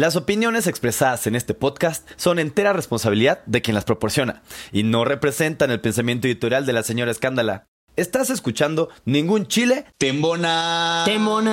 [0.00, 4.40] Las opiniones expresadas en este podcast son entera responsabilidad de quien las proporciona
[4.72, 7.66] y no representan el pensamiento editorial de la señora Escándala.
[7.96, 11.02] Estás escuchando Ningún Chile Tembona.
[11.04, 11.52] ¡Temona!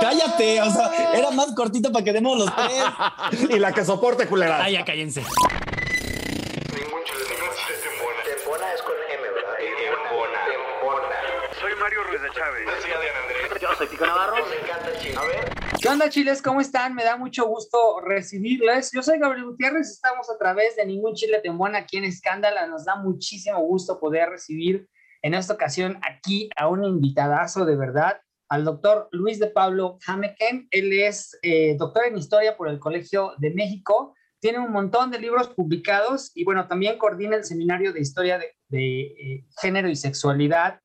[0.00, 3.50] Cállate, o sea, era más cortito para que demos los tres.
[3.56, 4.62] y la que soporte, culera.
[4.62, 5.22] Ay, ya cállense.
[5.22, 8.22] Ningún chile Tembona.
[8.22, 9.50] Tembona es con M, ¿verdad?
[9.58, 10.38] Tembona.
[10.46, 11.16] Tembona.
[11.60, 12.68] Soy Mario Ruiz de Chávez.
[12.84, 13.36] Sí, Adrián Andrés.
[13.60, 14.38] Yo soy Pico Navarro.
[14.38, 15.16] Nos encanta el chile.
[15.16, 15.65] A ver.
[15.80, 16.40] ¿Qué onda, chiles?
[16.40, 16.94] ¿Cómo están?
[16.94, 18.90] Me da mucho gusto recibirles.
[18.94, 22.66] Yo soy Gabriel Gutiérrez, estamos a través de Ningún Chile Tembona aquí en Escándala.
[22.66, 24.88] Nos da muchísimo gusto poder recibir
[25.20, 30.66] en esta ocasión aquí a un invitadazo de verdad, al doctor Luis de Pablo Hameken.
[30.70, 34.14] Él es eh, doctor en Historia por el Colegio de México.
[34.40, 39.00] Tiene un montón de libros publicados y bueno, también coordina el Seminario de Historia de,
[39.00, 40.80] eh, Género y Sexualidad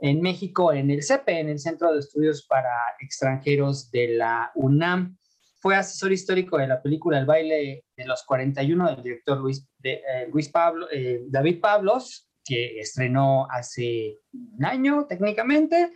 [0.00, 5.16] en México en el CEPE, en el Centro de Estudios para Extranjeros de la UNAM.
[5.58, 9.94] Fue asesor histórico de la película El baile de los 41 del director Luis, de,
[9.94, 15.92] eh, Luis Pablo, eh, David Pablos, que estrenó hace un año técnicamente.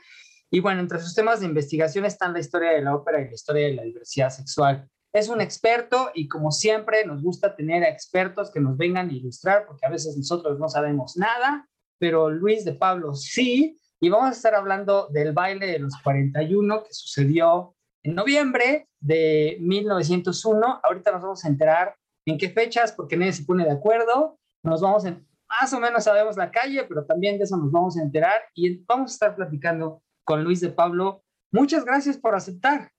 [0.51, 3.35] Y bueno, entre sus temas de investigación están la historia de la ópera y la
[3.35, 4.89] historia de la diversidad sexual.
[5.13, 9.13] Es un experto y como siempre nos gusta tener a expertos que nos vengan a
[9.13, 13.77] ilustrar porque a veces nosotros no sabemos nada, pero Luis de Pablo sí.
[14.03, 19.59] Y vamos a estar hablando del baile de los 41 que sucedió en noviembre de
[19.61, 20.81] 1901.
[20.83, 24.39] Ahorita nos vamos a enterar en qué fechas, porque nadie se pone de acuerdo.
[24.63, 25.21] Nos vamos a,
[25.61, 28.79] más o menos sabemos la calle, pero también de eso nos vamos a enterar y
[28.85, 31.23] vamos a estar platicando con Luis de Pablo.
[31.53, 32.91] Muchas gracias por aceptar.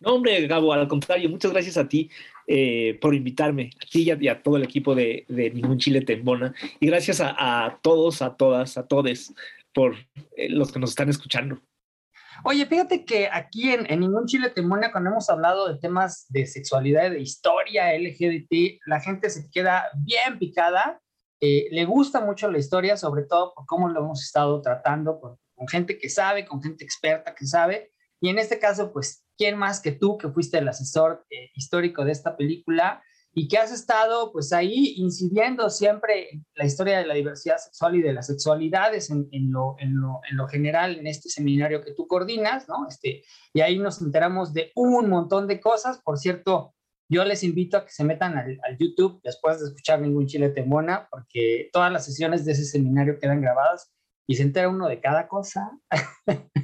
[0.00, 2.10] No, hombre, Gabo, al contrario, muchas gracias a ti
[2.46, 6.54] eh, por invitarme, a ti y a, todo el equipo de, de Ningún Chile Tembona.
[6.78, 9.32] Y gracias a, a todos, a todas, a todes
[9.74, 9.96] por
[10.36, 11.60] eh, los que nos están escuchando.
[12.42, 16.46] Oye, fíjate que aquí en, en Ningún Chile Tembona, cuando hemos hablado de temas de
[16.46, 21.00] sexualidad, de historia LGBT, la gente se queda bien picada.
[21.40, 25.38] Eh, le gusta mucho la historia, sobre todo por cómo lo hemos estado tratando, por,
[25.54, 27.92] con gente que sabe, con gente experta que sabe.
[28.20, 32.04] Y en este caso, pues, ¿quién más que tú, que fuiste el asesor eh, histórico
[32.04, 33.02] de esta película
[33.36, 37.96] y que has estado, pues, ahí incidiendo siempre en la historia de la diversidad sexual
[37.96, 41.82] y de las sexualidades en, en, lo, en, lo, en lo, general en este seminario
[41.82, 42.86] que tú coordinas, ¿no?
[42.88, 46.00] Este, y ahí nos enteramos de un montón de cosas.
[46.02, 46.74] Por cierto,
[47.08, 50.50] yo les invito a que se metan al, al YouTube después de escuchar Ningún Chile
[50.50, 53.92] Temona, porque todas las sesiones de ese seminario quedan grabadas
[54.28, 55.72] y se entera uno de cada cosa.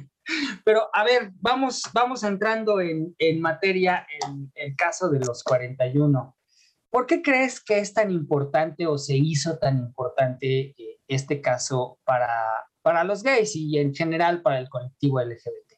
[0.63, 6.37] Pero a ver, vamos, vamos entrando en, en materia en el caso de los 41.
[6.91, 11.99] ¿Por qué crees que es tan importante o se hizo tan importante eh, este caso
[12.03, 12.29] para,
[12.81, 15.71] para los gays y en general para el colectivo LGBT?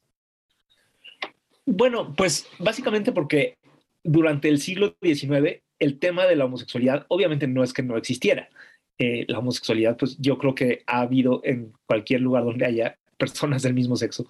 [1.66, 3.58] Bueno, pues básicamente porque
[4.04, 8.50] durante el siglo XIX el tema de la homosexualidad obviamente no es que no existiera.
[8.98, 13.62] Eh, la homosexualidad, pues yo creo que ha habido en cualquier lugar donde haya personas
[13.62, 14.28] del mismo sexo,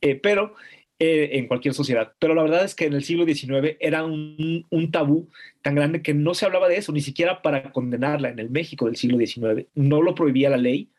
[0.00, 0.54] eh, pero
[1.02, 2.12] eh, en cualquier sociedad.
[2.18, 5.30] Pero la verdad es que en el siglo XIX era un, tabú
[5.62, 8.86] tan grande que no se hablaba de eso, ni siquiera para condenarla en el México
[8.86, 9.66] del siglo XIX.
[9.74, 10.90] No lo prohibía la ley,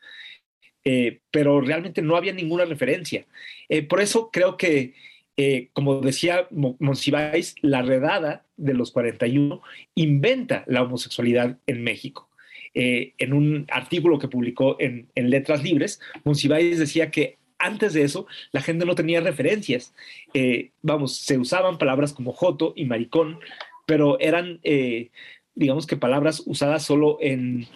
[0.84, 3.26] eh, pero realmente no había ninguna referencia.
[3.68, 4.94] Eh, por eso creo que,
[5.72, 9.62] como decía Monsiváis, la redada de los 41
[9.94, 12.28] inventa la homosexualidad en México.
[12.74, 18.02] Eh, en un artículo que publicó en, en Letras Libres, Monsiváis decía que antes de
[18.02, 19.94] eso la gente no tenía referencias.
[20.34, 23.38] Eh, vamos, se usaban palabras como joto y maricón,
[23.86, 25.10] pero eran, eh,
[25.54, 27.66] digamos que palabras usadas solo en,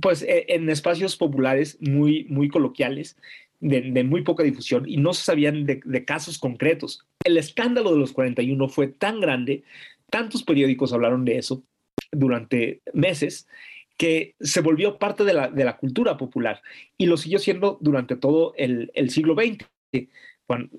[0.00, 3.16] pues, en espacios populares muy, muy coloquiales.
[3.60, 7.06] De, muy poca difusión y no se sabían de, casos concretos.
[7.24, 9.62] El escándalo de los 41 fue tan grande,
[10.10, 11.64] tantos periódicos hablaron de eso
[12.12, 13.46] durante meses,
[13.96, 16.62] que se volvió parte de la, de la, cultura popular
[16.98, 19.66] y lo siguió siendo durante todo el, el siglo XX,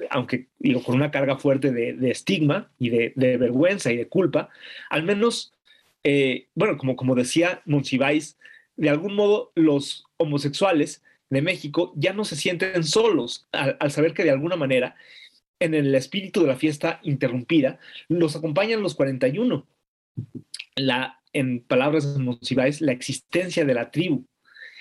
[0.10, 4.08] aunque digo, con una carga fuerte de, de estigma y de, de, vergüenza y de
[4.08, 4.50] culpa,
[4.90, 5.54] al menos,
[6.04, 8.38] eh, bueno, como, como decía Monsiváis,
[8.76, 14.14] de algún modo los homosexuales de México ya no se sienten solos al, al saber
[14.14, 14.96] que de alguna manera
[15.60, 19.66] en el espíritu de la fiesta interrumpida, los acompañan los 41.
[20.76, 24.26] La, en palabras de Monsiváis, la existencia de la tribu.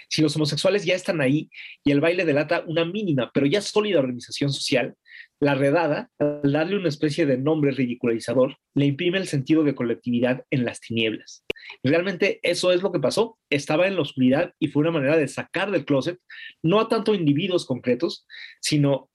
[0.09, 1.51] Si los homosexuales ya están ahí
[1.83, 4.95] y el baile delata una mínima, pero ya sólida organización social,
[5.41, 10.45] la redada, al darle una especie de nombre ridiculizador, le imprime el sentido de colectividad
[10.51, 11.45] en las tinieblas.
[11.83, 13.39] Realmente eso es lo que pasó.
[13.51, 16.21] Estaba en la oscuridad y fue una manera de sacar del closet
[16.63, 18.27] no a tanto individuos concretos,
[18.61, 19.11] sino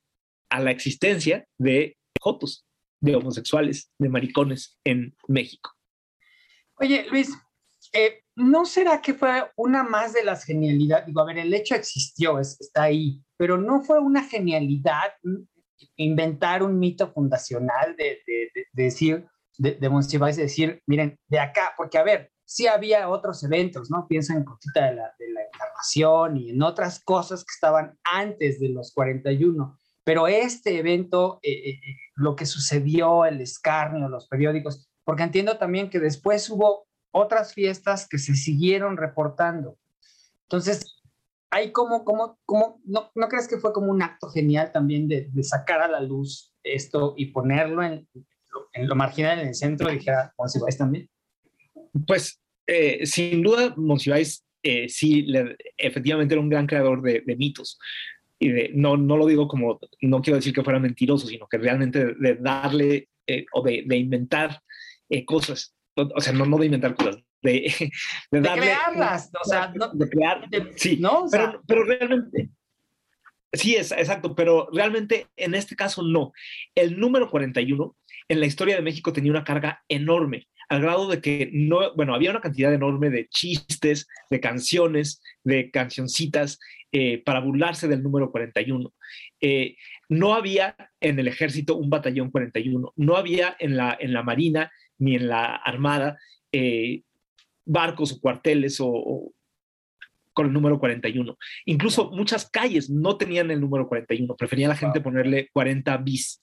[0.49, 2.65] a la existencia de jotos,
[2.99, 5.78] de homosexuales, de maricones en México.
[6.79, 7.33] Oye, Luis,
[7.93, 11.05] eh, ¿no será que fue una más de las genialidades?
[11.07, 15.11] Digo, a ver, el hecho existió, está ahí, pero no fue una genialidad
[15.95, 18.19] inventar un mito fundacional de,
[18.73, 19.25] decir,
[19.57, 23.91] de, de Monsiváis, de decir, miren, de acá, porque a ver, sí había otros eventos,
[23.91, 24.07] ¿no?
[24.07, 28.69] Piensa en Cosita de la, de Encarnación y en otras cosas que estaban antes de
[28.69, 31.79] los 41, pero este evento, eh, eh,
[32.15, 38.07] lo que sucedió, el escarnio, los periódicos, porque entiendo también que después hubo otras fiestas
[38.07, 39.75] que se siguieron reportando.
[40.43, 41.01] Entonces,
[41.49, 45.27] hay como, como, como, ¿no, ¿no crees que fue como un acto genial también de,
[45.31, 48.07] de sacar a la luz esto y ponerlo en,
[48.73, 51.09] en lo marginal, en el centro, dijera Monsiváis también?
[52.05, 57.35] Pues, eh, sin duda, Monsiváis eh, sí, le, efectivamente era un gran creador de, de
[57.35, 57.79] mitos.
[58.37, 61.57] Y de, no, no lo digo como, no quiero decir que fuera mentiroso, sino que
[61.57, 64.61] realmente de, de darle eh, o de, de inventar
[65.09, 67.91] eh, cosas, o sea, no, no de inventar cosas, de,
[68.31, 71.23] de, darle, de crearlas, o sea, no, de crear, de, sí, ¿no?
[71.23, 72.49] O sea, pero, pero realmente,
[73.53, 76.31] sí, es exacto, pero realmente en este caso no.
[76.75, 77.95] El número 41
[78.27, 82.13] en la historia de México tenía una carga enorme, al grado de que no, bueno,
[82.13, 86.59] había una cantidad enorme de chistes, de canciones, de cancioncitas
[86.91, 88.93] eh, para burlarse del número 41.
[89.41, 89.75] Eh,
[90.09, 94.71] no había en el ejército un batallón 41, no había en la, en la marina
[94.99, 96.19] ni en la armada
[96.51, 97.01] eh,
[97.65, 99.33] barcos o cuarteles o, o,
[100.33, 101.37] con el número 41.
[101.65, 106.41] Incluso muchas calles no tenían el número 41, prefería la gente ponerle 40 bis.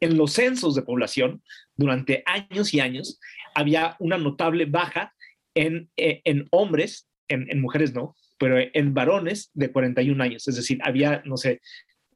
[0.00, 1.42] En los censos de población,
[1.76, 3.20] durante años y años,
[3.54, 5.14] había una notable baja
[5.54, 10.48] en, eh, en hombres, en, en, mujeres no, pero en varones de 41 años.
[10.48, 11.60] Es decir, había, no sé,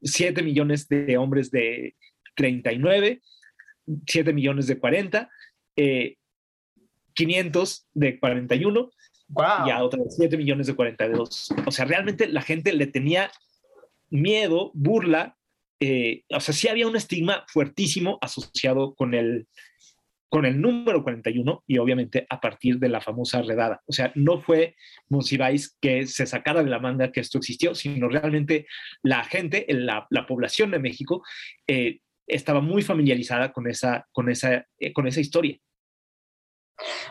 [0.01, 1.95] 7 millones de hombres de
[2.35, 3.21] 39,
[4.07, 5.29] 7 millones de 40,
[5.75, 6.17] eh,
[7.13, 8.91] 500 de 41
[9.29, 9.45] wow.
[9.67, 11.53] y a otros 7 millones de 42.
[11.65, 13.31] O sea, realmente la gente le tenía
[14.09, 15.37] miedo, burla,
[15.79, 19.47] eh, o sea, sí había un estigma fuertísimo asociado con el,
[20.29, 23.81] con el número 41 y obviamente a partir de la famosa redada.
[23.85, 24.75] O sea, no fue
[25.09, 28.65] Monsiváis que se sacara de la manga que esto existió, sino realmente
[29.01, 31.23] la gente, la, la población de México,
[31.67, 35.57] eh, estaba muy familiarizada con esa, con esa, eh, con esa historia.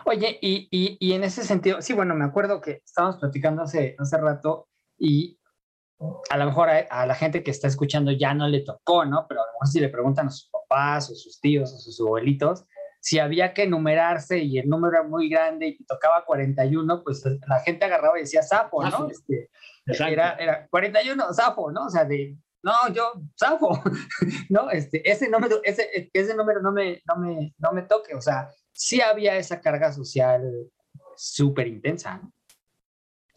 [0.04, 3.94] Oye, y, y, y, en ese sentido, sí, bueno, me acuerdo que estábamos platicando hace,
[3.98, 4.68] hace rato
[4.98, 5.38] y
[6.30, 9.26] a lo mejor a, a, la gente que está escuchando ya no le tocó, ¿no?
[9.28, 12.00] Pero a lo mejor si le preguntan a sus papás o sus tíos o sus
[12.00, 12.66] abuelitos,
[13.02, 17.58] si había que enumerarse y el número era muy grande y tocaba 41, pues la
[17.60, 19.08] gente agarraba y decía Sapo, ¿no?
[19.10, 19.50] Este,
[19.86, 21.86] era, era 41, Sapo, ¿no?
[21.86, 23.82] O sea, de, no, yo, Sapo,
[24.48, 24.70] ¿no?
[24.70, 28.48] Este, ese número, ese, ese número no me, no, me, no me toque, o sea,
[28.72, 30.42] sí había esa carga social
[31.16, 32.20] súper intensa.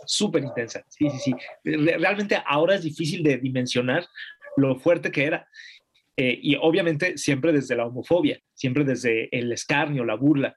[0.05, 1.36] Súper intensa, sí, sí, sí.
[1.63, 4.05] Realmente ahora es difícil de dimensionar
[4.58, 5.48] lo fuerte que era.
[6.17, 10.55] Eh, y obviamente siempre desde la homofobia, siempre desde el escarnio, la burla.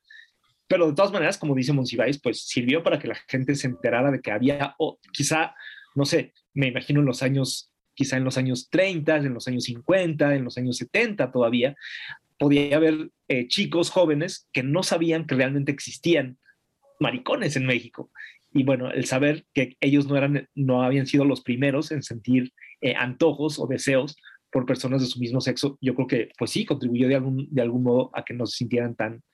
[0.68, 4.10] Pero de todas maneras, como dice Monsiváis, pues sirvió para que la gente se enterara
[4.10, 5.54] de que había, o quizá,
[5.94, 9.64] no sé, me imagino en los años, quizá en los años 30, en los años
[9.64, 11.74] 50, en los años 70 todavía,
[12.38, 16.38] podía haber eh, chicos jóvenes que no sabían que realmente existían
[17.00, 18.12] maricones en México.
[18.52, 22.52] Y bueno, el saber que ellos no, eran, no habían sido los primeros en sentir
[22.80, 24.16] eh, antojos o deseos
[24.52, 27.62] por personas de su mismo sexo, yo creo que pues sí, contribuyó de algún, de
[27.62, 29.24] algún modo a que no se sintieran tan,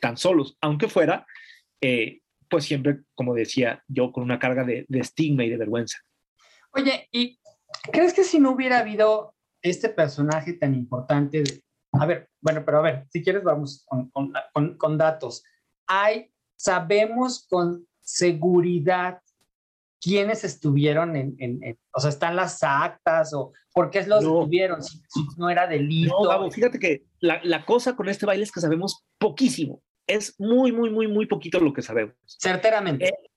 [0.00, 1.24] tan solos, aunque fuera,
[1.80, 2.20] eh,
[2.50, 5.98] pues siempre, como decía yo, con una carga de, de estigma y de vergüenza.
[6.72, 7.37] Oye, ¿y
[7.92, 12.78] crees que si no hubiera habido este personaje tan importante de, a ver, bueno, pero
[12.78, 15.42] a ver, si quieres vamos con, con, con, con datos.
[15.86, 19.20] Hay, sabemos con seguridad
[20.00, 24.40] quiénes estuvieron en, en, en, o sea, están las actas o por qué los no.
[24.40, 26.14] detuvieron, si, si, no era delito.
[26.22, 29.82] No, Gabo, fíjate que la, la, cosa con este baile es que sabemos poquísimo.
[30.06, 32.14] Es muy, muy, muy, muy poquito lo que sabemos.
[32.26, 33.08] Certeramente.
[33.08, 33.30] Eh,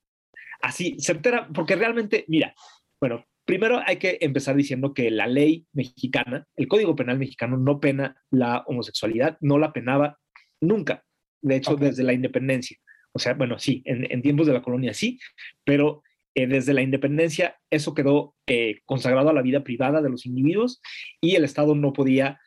[0.61, 2.53] así, certera, porque realmente, mira,
[2.99, 7.81] bueno, primero hay que empezar diciendo que la ley mexicana, el Código Penal mexicano no
[7.81, 10.17] pena la homosexualidad, no la penaba
[10.61, 11.03] nunca,
[11.41, 12.77] de hecho, desde la independencia.
[13.11, 15.19] O sea, bueno, sí, en, en tiempos de la colonia sí,
[15.65, 16.01] pero
[16.33, 20.81] eh, desde la independencia eso quedó eh, consagrado a la vida privada de los individuos
[21.19, 22.39] y el Estado no podía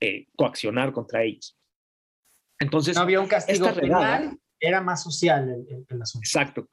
[0.00, 1.58] eh, coaccionar contra ellos.
[2.60, 6.24] Entonces, No había un castigo redada- penal, era más social el, el- el asunto.
[6.24, 6.68] Exacto.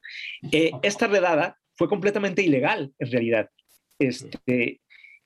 [0.84, 3.50] Esta redada fue completamente ilegal, en realidad.
[4.02, 4.82] Este,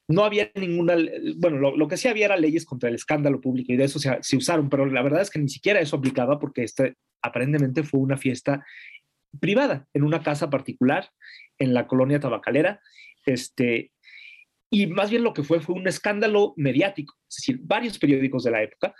[0.07, 0.95] no había ninguna,
[1.37, 4.17] bueno, lo, que sí había era leyes contra el escándalo público y de eso se,
[4.21, 7.99] se usaron, pero la verdad es que ni siquiera eso aplicaba porque este aparentemente fue
[7.99, 8.63] una fiesta
[9.39, 11.09] privada en una casa particular
[11.57, 12.81] en la colonia tabacalera.
[13.25, 13.91] Este,
[14.69, 18.51] y más bien lo que fue fue un escándalo mediático, es decir, varios periódicos de
[18.51, 18.93] la época,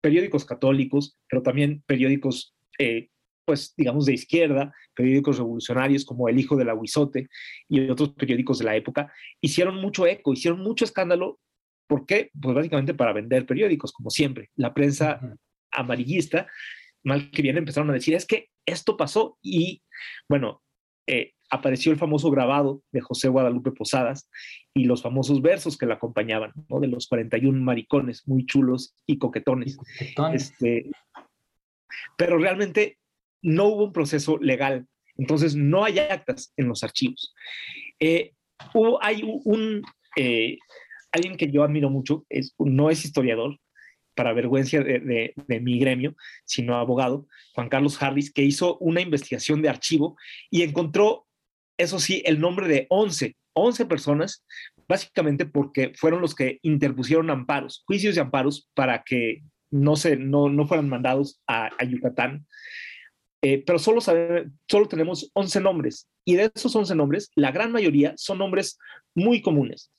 [0.00, 3.10] periódicos católicos, pero también periódicos, eh,
[3.48, 7.28] pues digamos, de izquierda, periódicos revolucionarios como El Hijo del Aguizote
[7.66, 11.40] y otros periódicos de la época, hicieron mucho eco, hicieron mucho escándalo.
[11.86, 12.30] ¿Por qué?
[12.38, 14.50] Pues básicamente para vender periódicos, como siempre.
[14.54, 15.18] La prensa
[15.70, 16.46] amarillista,
[17.02, 19.80] mal que bien, empezaron a decir, es que esto pasó y,
[20.28, 20.62] bueno,
[21.06, 24.28] eh, apareció el famoso grabado de José Guadalupe Posadas
[24.74, 26.80] y los famosos versos que la acompañaban, ¿no?
[26.80, 29.78] De los 41 maricones muy chulos y coquetones.
[30.00, 30.90] Entonces, Este,
[32.18, 32.97] pero realmente
[33.42, 37.34] no hubo un proceso legal, entonces no hay actas en los archivos.
[38.00, 38.32] Eh,
[38.74, 39.82] hubo, hay un,
[40.16, 40.58] eh,
[41.12, 42.24] alguien que yo admiro mucho,
[42.58, 43.58] no es historiador,
[44.18, 49.68] para vergüenza de, mi gremio, sino abogado, Juan Carlos Harris, que hizo una investigación de
[49.68, 50.16] archivo
[50.50, 51.28] y encontró,
[51.78, 54.44] eso sí, el nombre de 11, 11 personas,
[54.88, 60.48] básicamente porque fueron los que interpusieron amparos, juicios y amparos para que no, se, no,
[60.48, 62.44] no fueran mandados a, a Yucatán.
[63.40, 67.70] Eh, pero solo, sabe, solo tenemos 11 nombres y de esos 11 nombres, la gran
[67.70, 68.78] mayoría son nombres
[69.14, 69.92] muy comunes.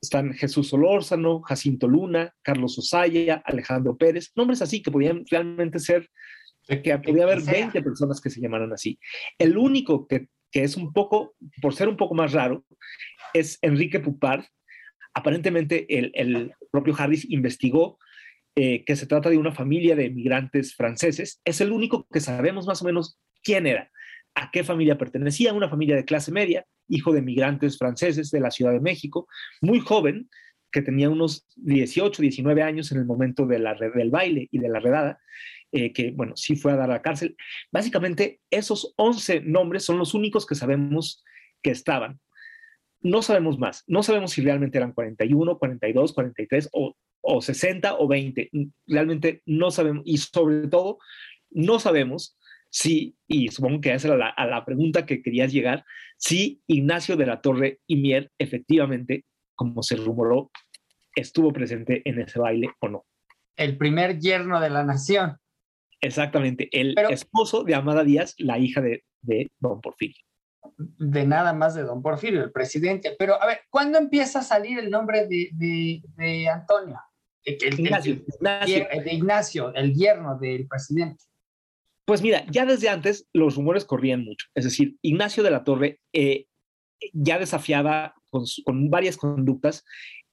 [0.00, 6.08] Están Jesús Solórzano, Jacinto Luna, Carlos Osaya, Alejandro Pérez, nombres así que podían realmente ser,
[6.66, 8.98] que podía haber 20 personas que se llamaran así.
[9.38, 12.64] El único que, que es un poco, por ser un poco más raro,
[13.34, 14.44] es Enrique Pupard.
[15.14, 17.98] Aparentemente el, el propio Harris investigó
[18.58, 21.42] eh, que se trata de una familia de migrantes franceses.
[21.44, 23.90] Es el único que sabemos más o menos quién era,
[24.34, 28.50] a qué familia pertenecía, una familia de clase media, hijo de migrantes franceses de la
[28.50, 29.28] Ciudad de México,
[29.60, 30.30] muy joven,
[30.72, 34.68] que tenía unos 18, 19 años en el momento de la, del baile y de
[34.70, 35.18] la redada,
[35.72, 37.36] eh, que, bueno, sí fue a dar a la cárcel.
[37.70, 41.24] Básicamente, esos 11 nombres son los únicos que sabemos
[41.62, 42.20] que estaban.
[43.02, 43.84] No sabemos más.
[43.86, 46.96] No sabemos si realmente eran 41, 42, 43 o,
[47.26, 48.50] o 60 o 20.
[48.86, 50.02] Realmente no sabemos.
[50.06, 50.98] Y sobre todo,
[51.50, 52.38] no sabemos
[52.70, 55.84] si, y supongo que esa era la, a la pregunta que querías llegar,
[56.16, 60.50] si Ignacio de la Torre y Mier efectivamente, como se rumoró,
[61.14, 63.06] estuvo presente en ese baile o no.
[63.56, 65.38] El primer yerno de la nación.
[66.00, 70.22] Exactamente, el Pero, esposo de Amada Díaz, la hija de, de, Don Porfirio.
[70.76, 73.16] De nada más de Don Porfirio, el presidente.
[73.18, 77.00] Pero, a ver, ¿cuándo empieza a salir el nombre de, de, de Antonio?
[77.46, 78.88] El, el, Ignacio, el, Ignacio.
[79.04, 81.24] de Ignacio, el yerno del presidente.
[82.04, 84.46] Pues mira, ya desde antes los rumores corrían mucho.
[84.54, 86.46] Es decir, Ignacio de la Torre eh,
[87.12, 89.84] ya desafiaba con, con, varias conductas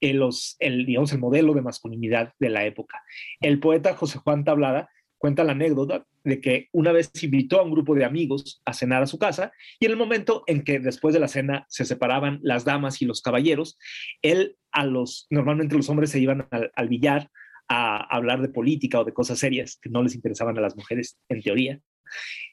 [0.01, 3.01] eh, los, el, digamos, el modelo de masculinidad de la época.
[3.39, 7.71] El poeta José Juan Tablada cuenta la anécdota de que una vez invitó a un
[7.71, 11.13] grupo de amigos a cenar a su casa y en el momento en que después
[11.13, 13.77] de la cena se separaban las damas y los caballeros,
[14.21, 17.29] él a los, normalmente los hombres se iban al, billar
[17.67, 21.17] a hablar de política o de cosas serias que no les interesaban a las mujeres
[21.29, 21.79] en teoría.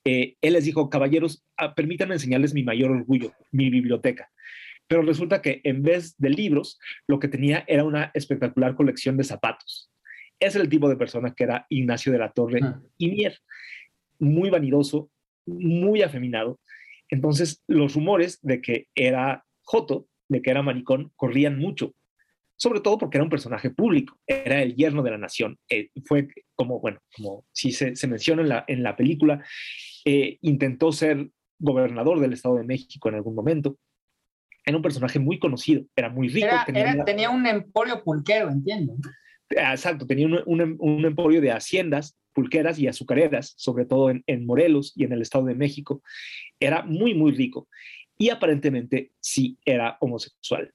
[0.04, 4.30] Eh, él les dijo, caballeros, ah, permítanme enseñarles mi mayor orgullo, mi biblioteca.
[4.86, 9.24] Pero resulta que en vez de libros, lo que tenía era una espectacular colección de
[9.24, 9.89] zapatos.
[10.40, 12.80] Es el tipo de persona que era Ignacio de la Torre Ah.
[12.98, 13.38] y Mier.
[14.18, 15.10] Muy vanidoso,
[15.46, 16.58] muy afeminado.
[17.08, 21.94] Entonces, los rumores de que era Joto, de que era maricón, corrían mucho
[22.60, 25.58] sobre todo porque era un personaje público, era el yerno de la nación.
[25.70, 29.42] Eh, fue como, bueno, como si se, se, menciona en la, en la película,
[30.04, 33.78] eh, intentó ser gobernador del Estado de México en algún momento.
[34.66, 36.48] Era un personaje muy conocido, era muy rico.
[36.48, 38.94] Era, tenía, era, tenía, un emporio pulquero, entiendo.
[39.50, 44.46] Exacto, tenía un, un, un, emporio de haciendas pulqueras y azucareras, sobre todo en, en
[44.46, 46.02] Morelos y en el Estado de México.
[46.60, 47.68] Era muy, muy rico
[48.16, 50.72] y aparentemente sí era homosexual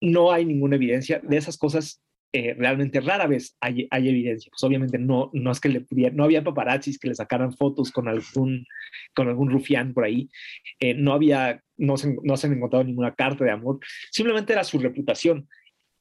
[0.00, 2.02] no hay ninguna evidencia de esas cosas.
[2.32, 4.50] eh, realmente rara vez hay, hay, evidencia.
[4.52, 7.90] Pues obviamente no, no es que le pudiera, no había paparazzis que le sacaran fotos
[7.90, 8.66] con algún,
[9.14, 10.30] con algún rufián por ahí,
[10.78, 13.80] eh, no había, no se, no se han encontrado ninguna carta de amor,
[14.12, 15.48] simplemente era su reputación.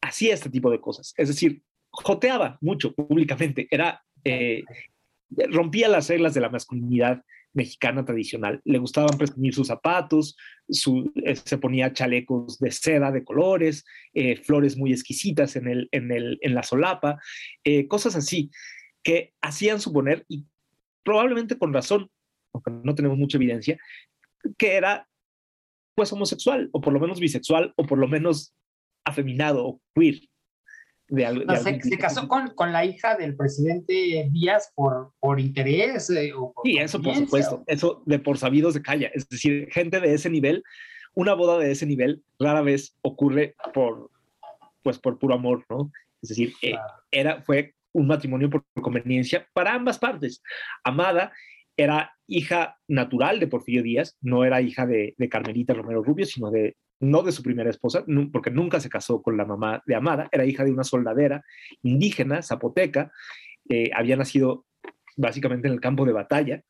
[0.02, 1.64] Hacía este tipo de cosas, es decir,
[2.04, 4.64] joteaba mucho públicamente, era, eh,
[5.52, 8.62] rompía las reglas de la masculinidad mexicana tradicional.
[8.64, 10.38] Le gustaban presumir sus zapatos,
[10.70, 15.90] su, eh, se ponía chalecos de seda de colores, eh, flores muy exquisitas en, el,
[15.92, 17.20] en, el, en la solapa,
[17.88, 18.52] cosas así
[19.04, 20.46] que hacían suponer, y
[21.04, 22.10] probablemente con razón,
[22.54, 23.80] aunque no tenemos mucha evidencia,
[24.58, 25.08] que era
[25.96, 28.54] pues homosexual, o por lo menos bisexual, o por lo menos
[29.04, 30.29] afeminado o queer.
[31.10, 35.40] De, de no, se, se, casó con, con, la hija del presidente Díaz por, por
[35.40, 36.10] interés.
[36.10, 39.10] Eh, o por sí, eso por supuesto, eso de por sabidos de calla.
[39.14, 40.64] Es decir, gente de ese nivel,
[41.16, 44.12] una boda de ese nivel rara vez ocurre por,
[44.84, 45.92] pues, por puro amor, ¿no?
[46.22, 46.78] Es decir, claro.
[47.12, 50.44] eh, era, fue un matrimonio por conveniencia para ambas partes.
[50.84, 51.32] Amada
[51.80, 56.76] era hija natural de Porfirio Díaz, no era hija de, Carmelita Romero Rubio, sino de
[57.00, 60.46] no de su primera esposa, porque nunca se casó con la mamá de Amada, era
[60.46, 61.42] hija de una soldadera
[61.82, 63.14] indígena, zapoteca,
[63.70, 64.66] eh, había nacido
[65.16, 66.62] básicamente en el campo de batalla,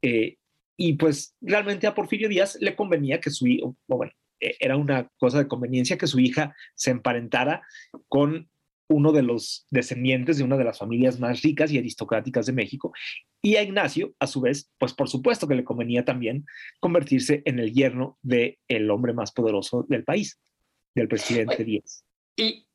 [0.00, 0.38] eh,
[0.78, 5.10] y pues realmente a Porfirio Díaz le convenía que su hijo, bueno, eh, era una
[5.18, 7.62] cosa de conveniencia que su hija se emparentara
[8.08, 8.48] con
[8.88, 12.92] uno de los descendientes de una de las familias más ricas y aristocráticas de México.
[13.46, 16.44] Y a Ignacio, a su vez, pues por supuesto que le convenía también
[16.80, 20.40] convertirse en el yerno del el hombre más poderoso del país,
[20.96, 22.04] del presidente Díaz.
[22.34, 22.66] ¿Y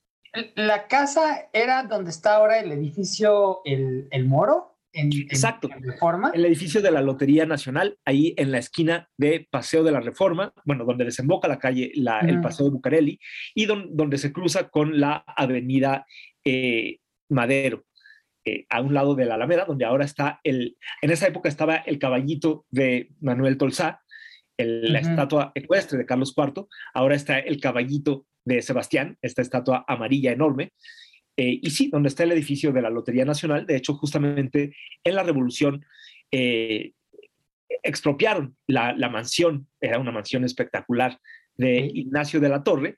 [0.56, 4.78] la casa era donde está ahora el edificio El, el Moro?
[4.94, 5.68] En, Exacto.
[5.70, 6.32] En Reforma.
[6.34, 10.54] El edificio de la Lotería Nacional, ahí en la esquina de Paseo de la Reforma,
[10.64, 13.20] bueno, donde desemboca la calle, la, el Paseo de Bucareli,
[13.54, 16.06] y don, donde se cruza con la avenida
[16.46, 17.84] eh, Madero,
[18.46, 21.76] eh, a un lado de la Alameda, donde ahora está el, en esa época estaba
[21.78, 24.02] el caballito de Manuel Tolsá,
[24.58, 24.92] el, uh -huh.
[24.92, 30.32] la estatua ecuestre de Carlos IV, ahora está el caballito de Sebastián, esta estatua amarilla
[30.32, 30.74] enorme,
[31.38, 35.16] eh, y sí, donde está el edificio de la Lotería Nacional, de hecho, justamente en
[35.16, 35.86] la Revolución
[36.32, 36.94] eh,
[37.84, 41.20] expropiaron la, la, mansión, era una mansión espectacular
[41.56, 42.98] de Ignacio de la Torre.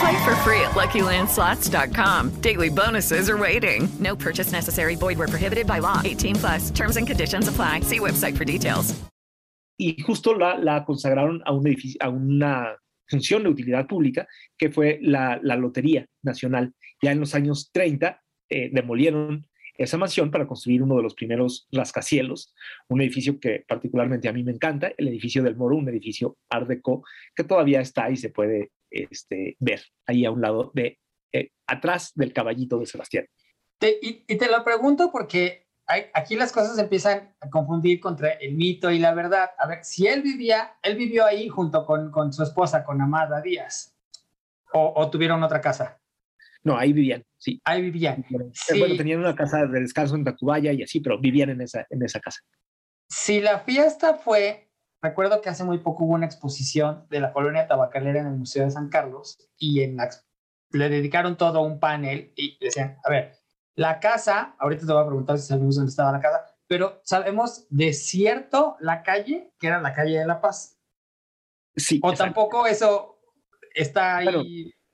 [0.00, 2.40] Play for free at LuckyLandSlots.com.
[2.40, 3.86] Daily bonuses are waiting.
[3.98, 4.96] No purchase necessary.
[4.96, 6.00] Void where prohibited by law.
[6.02, 6.70] 18 plus.
[6.70, 7.80] Terms and conditions apply.
[7.80, 8.94] See website for details.
[9.78, 12.76] Y justo la, la consagraron a un edificio, a una
[13.08, 16.72] función de utilidad pública que fue la, la Lotería Nacional.
[17.02, 21.66] Ya en los años 30 eh, demolieron esa mansión para construir uno de los primeros
[21.72, 22.54] rascacielos,
[22.88, 26.68] un edificio que particularmente a mí me encanta, el edificio del Moro, un edificio Art
[26.68, 27.02] Deco
[27.34, 30.98] que todavía está y se puede este, ver ahí a un lado de,
[31.32, 33.26] eh, atrás del caballito de Sebastián.
[33.78, 38.30] Te, y, y, te lo pregunto porque hay, aquí las cosas empiezan a confundir contra
[38.32, 39.50] el mito y la verdad.
[39.58, 43.40] A ver, si él vivía, él vivió ahí junto con, con su esposa, con Amada
[43.40, 43.96] Díaz,
[44.72, 46.00] o, o tuvieron otra casa.
[46.62, 47.60] No, ahí vivían, sí.
[47.64, 48.24] Ahí vivían.
[48.28, 48.96] Bueno, sí.
[48.96, 52.20] tenían una casa de descanso en Tacubaya y así, pero vivían en esa, en esa
[52.20, 52.40] casa.
[53.08, 54.69] Si la fiesta fue,
[55.02, 58.64] recuerdo que hace muy poco hubo una exposición de la colonia tabacalera en el Museo
[58.64, 60.10] de San Carlos y en la,
[60.72, 63.36] le dedicaron todo un panel y decían, a ver,
[63.74, 67.66] la casa, ahorita te voy a preguntar si sabemos dónde estaba la casa, pero sabemos
[67.70, 70.78] de cierto la calle, que era la calle de La Paz.
[71.74, 71.98] Sí.
[72.02, 72.34] O exacto.
[72.34, 73.18] tampoco eso
[73.74, 74.26] está ahí.
[74.26, 74.44] Pero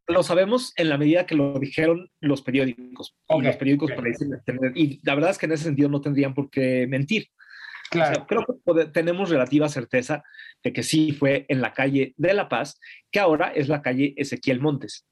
[0.09, 3.17] lo sabemos en la medida que lo dijeron los periódicos.
[3.27, 3.43] Okay.
[3.43, 4.13] Y los periódicos okay.
[4.45, 7.29] tener, y la verdad es que en ese sentido no tendrían por qué mentir.
[7.91, 8.13] Claro.
[8.13, 10.23] O sea, creo que poder, tenemos relativa certeza
[10.63, 14.15] de que sí fue en la calle de La Paz, que ahora es la calle
[14.17, 15.07] Ezequiel Montes.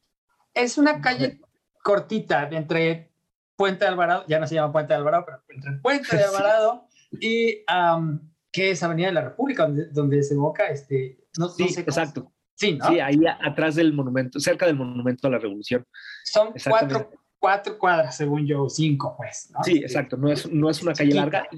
[0.55, 1.41] Es una calle
[1.83, 3.13] cortita de entre
[3.57, 6.89] Puente de Alvarado, ya no se llama Puente de Alvarado, pero entre Puente de Alvarado
[6.91, 7.19] sí.
[7.21, 11.19] y, um, que es Avenida de la República, donde, donde desemboca este.
[11.39, 12.33] No, sí, no sé exacto.
[12.55, 12.89] Sí, ¿no?
[12.89, 15.85] Sí, ahí atrás del monumento, cerca del monumento a la revolución.
[16.25, 19.51] Son cuatro, cuatro cuadras, según yo, cinco, pues.
[19.53, 19.63] ¿no?
[19.65, 21.21] Sí, Este, exacto, no es, no es una calle chiquita.
[21.21, 21.49] larga.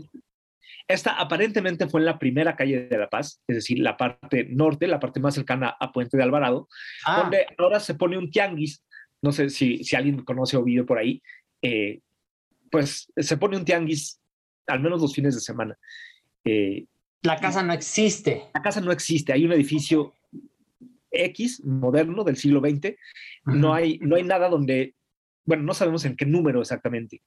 [0.88, 4.87] Esta aparentemente fue en la primera calle de La Paz, es decir, la parte norte,
[4.87, 6.68] la parte más cercana a Puente de Alvarado,
[7.05, 7.22] Ah.
[7.22, 8.83] donde ahora se pone un tianguis.
[9.22, 11.22] No sé si, si alguien conoce o vive por ahí.
[11.62, 12.01] eh,
[12.70, 14.20] pues se pone un tianguis
[14.66, 15.77] al menos los fines de semana.
[16.44, 16.85] Eh,
[17.22, 18.42] La casa no existe.
[18.55, 20.14] la casa no existe, hay un edificio
[21.11, 22.96] X, moderno, del siglo XX.
[23.46, 24.94] No hay, no hay nada donde,
[25.44, 27.22] bueno, no sabemos en qué número exactamente.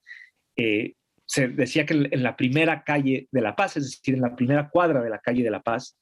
[0.56, 0.94] Eh,
[1.30, 4.68] se decía que en la primera calle de La Paz, es decir, en la primera
[4.70, 5.96] cuadra de la calle de La Paz,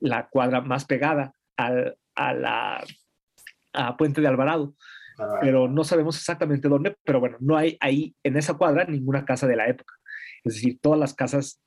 [0.00, 2.84] la cuadra más pegada al- a la
[3.72, 4.74] a Puente de Alvarado,
[5.40, 9.46] pero no sabemos exactamente dónde, pero bueno, no hay ahí en esa cuadra ninguna casa
[9.46, 9.94] de la época.
[10.44, 11.60] Es decir, todas las casas,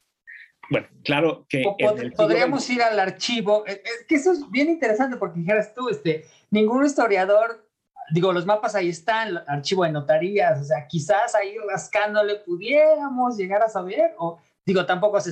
[0.69, 1.63] bueno, claro que...
[1.63, 3.65] Pod- podríamos ir al archivo.
[3.65, 7.67] Es que eso es bien interesante porque dijeras tú, este, ningún historiador,
[8.11, 13.61] digo, los mapas ahí están, archivo de notarías, o sea, quizás ahí rascándole pudiéramos llegar
[13.61, 15.31] a saber, o digo, tampoco se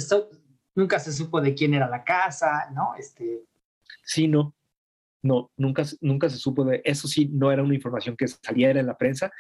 [0.76, 2.94] nunca se supo de quién era la casa, ¿no?
[2.96, 3.44] Este,
[4.04, 4.54] Sí, no.
[5.24, 7.08] No, nunca, se- nunca se supo de eso.
[7.08, 9.32] Sí, no era una información que saliera en la prensa.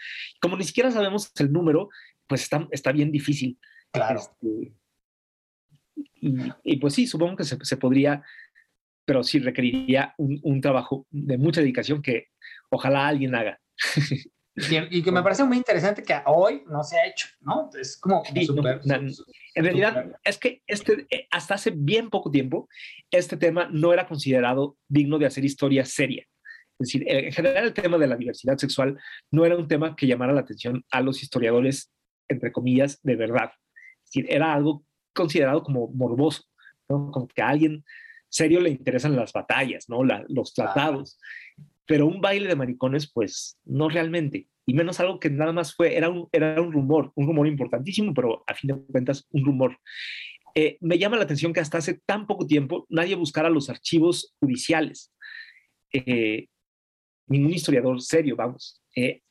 [0.41, 1.89] Como ni siquiera sabemos el número,
[2.25, 3.57] pues está, está bien difícil.
[3.91, 4.19] Claro.
[4.19, 4.73] Este,
[5.95, 8.23] y, y pues sí, supongo que se, se podría,
[9.05, 12.29] pero sí requeriría un, un trabajo de mucha dedicación que
[12.69, 13.59] ojalá alguien haga.
[14.89, 17.69] y, que me parece muy interesante que hoy no se ha hecho, ¿no?
[17.79, 18.95] Es como Sí, no, súper- na-
[19.53, 22.67] en realidad, es que este, eh, hasta hace bien poco tiempo,
[23.11, 26.25] este tema no era considerado digno de hacer historia seria.
[26.79, 28.99] Es decir, en general el tema de la diversidad sexual
[29.31, 31.91] no era un tema que llamara la atención a los historiadores,
[32.27, 33.51] entre comillas, de verdad.
[34.05, 36.43] Es decir, era algo considerado como morboso,
[36.87, 37.09] ¿no?
[37.11, 37.83] Como que a alguien
[38.29, 40.03] serio le interesan las batallas, ¿no?
[40.03, 41.19] La- los tratados.
[41.87, 44.47] Pero un baile de maricones, pues no realmente.
[44.65, 48.13] Y menos algo que nada más fue, era un, era un rumor, un rumor importantísimo,
[48.13, 49.79] pero a fin de cuentas un rumor.
[50.59, 54.35] Eh, me llama la atención que hasta hace tan poco tiempo nadie buscara los archivos
[54.39, 55.13] judiciales.
[55.93, 56.47] Eh,
[57.27, 58.81] ningún historiador serio, vamos.
[58.95, 59.21] Eh,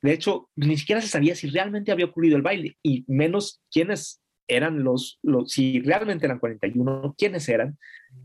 [0.00, 4.22] de hecho, ni siquiera se sabía si realmente había ocurrido el baile, y menos quiénes
[4.48, 7.78] eran los, los si realmente eran 41, quiénes eran,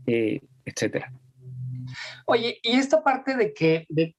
[0.06, 1.12] etcétera.
[2.26, 4.14] Oye, y esta parte de que, de-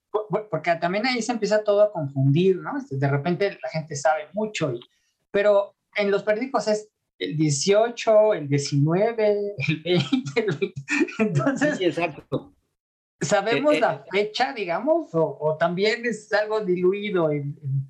[0.49, 2.77] porque también ahí se empieza todo a confundir, ¿no?
[2.77, 4.79] Este, De repente la gente sabe mucho, y-
[5.32, 10.73] pero en los periódicos es el 18, el 19, el 20, el 20.
[11.19, 12.55] Entonces, Sí, exacto.
[13.21, 17.29] ¿sabemos Eh, eh, la fecha, digamos, o, o también es algo diluido?
[17.32, 17.89] En, en-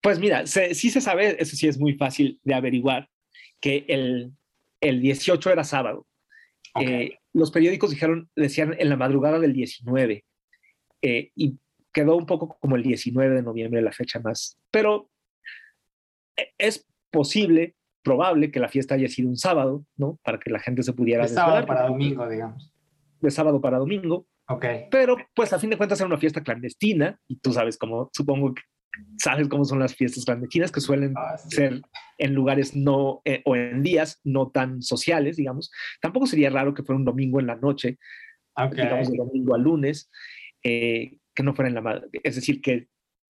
[0.00, 3.08] Pues mira, se- sí se sabe, eso sí es muy fácil de averiguar,
[3.60, 4.32] que el,
[4.80, 6.06] el 18 era sábado.
[6.80, 10.24] Eh, los periódicos dijeron, decían en la madrugada del 19,
[11.02, 11.58] eh, y
[11.92, 14.58] quedó un poco como el 19 de noviembre la fecha más.
[14.70, 15.10] Pero
[16.36, 20.18] eh, es posible, probable que la fiesta haya sido un sábado, ¿no?
[20.22, 22.72] Para que la gente se pudiera de sábado para domingo, digamos.
[23.20, 24.26] De sábado para domingo.
[24.48, 24.66] Ok.
[24.90, 28.54] Pero pues a fin de cuentas era una fiesta clandestina y tú sabes cómo, supongo
[28.54, 28.62] que
[29.18, 31.48] sabes cómo son las fiestas clandestinas que suelen Ah, sí.
[31.56, 31.82] ser
[32.18, 35.70] en lugares no eh, o en días no tan sociales, digamos.
[36.00, 37.98] Tampoco sería raro que fuera un domingo en la noche,
[38.56, 38.74] Ok.
[38.74, 40.10] digamos de domingo a lunes,
[40.62, 42.10] eh, que no fuera en la madrugada.
[42.22, 42.88] Es decir, que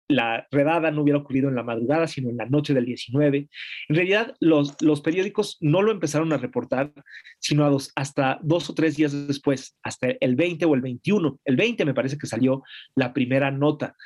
[0.08, 3.48] la redada no hubiera ocurrido en la madrugada, sino en la noche del 19.
[3.88, 6.92] En realidad, los, los periódicos no lo empezaron a reportar,
[7.38, 11.40] sino a dos- hasta dos o tres días después, hasta el 20 o el 21.
[11.46, 12.62] El 20 me parece que salió
[12.94, 13.96] la primera nota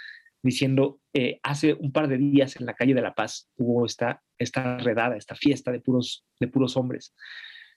[0.46, 4.22] diciendo, eh, hace un par de días en la calle de La Paz hubo esta,
[4.38, 7.14] esta redada, esta fiesta de puros, de puros hombres.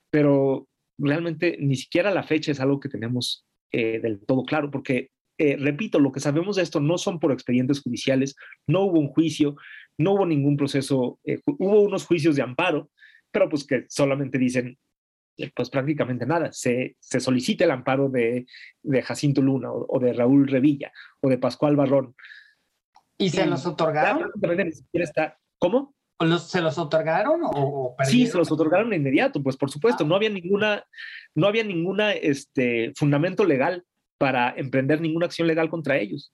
[0.10, 5.12] Pero realmente ni siquiera la fecha es algo que tenemos eh, del todo claro, porque,
[5.38, 8.36] eh, repito, lo que sabemos de esto no son por expedientes judiciales,
[8.68, 9.56] no hubo un juicio,
[9.98, 12.90] no hubo ningún proceso, hubo unos juicios de amparo,
[13.32, 14.78] pero pues que solamente dicen,
[15.56, 18.46] pues prácticamente nada, se, se solicita el amparo de,
[18.82, 22.16] de Jacinto Luna o, o de Raúl Revilla o de Pascual Barrón.
[23.20, 24.20] ¿Y se los otorgaron?
[24.20, 25.94] prácticamente ni siquiera está, ¿cómo?
[26.20, 29.70] ¿O los- ¿Se los otorgaron o, o Sí, se los otorgaron de inmediato, pues por
[29.70, 30.84] supuesto, no había ninguna,
[31.36, 33.86] no había ninguna este, fundamento legal
[34.18, 36.34] para emprender ninguna acción legal contra ellos.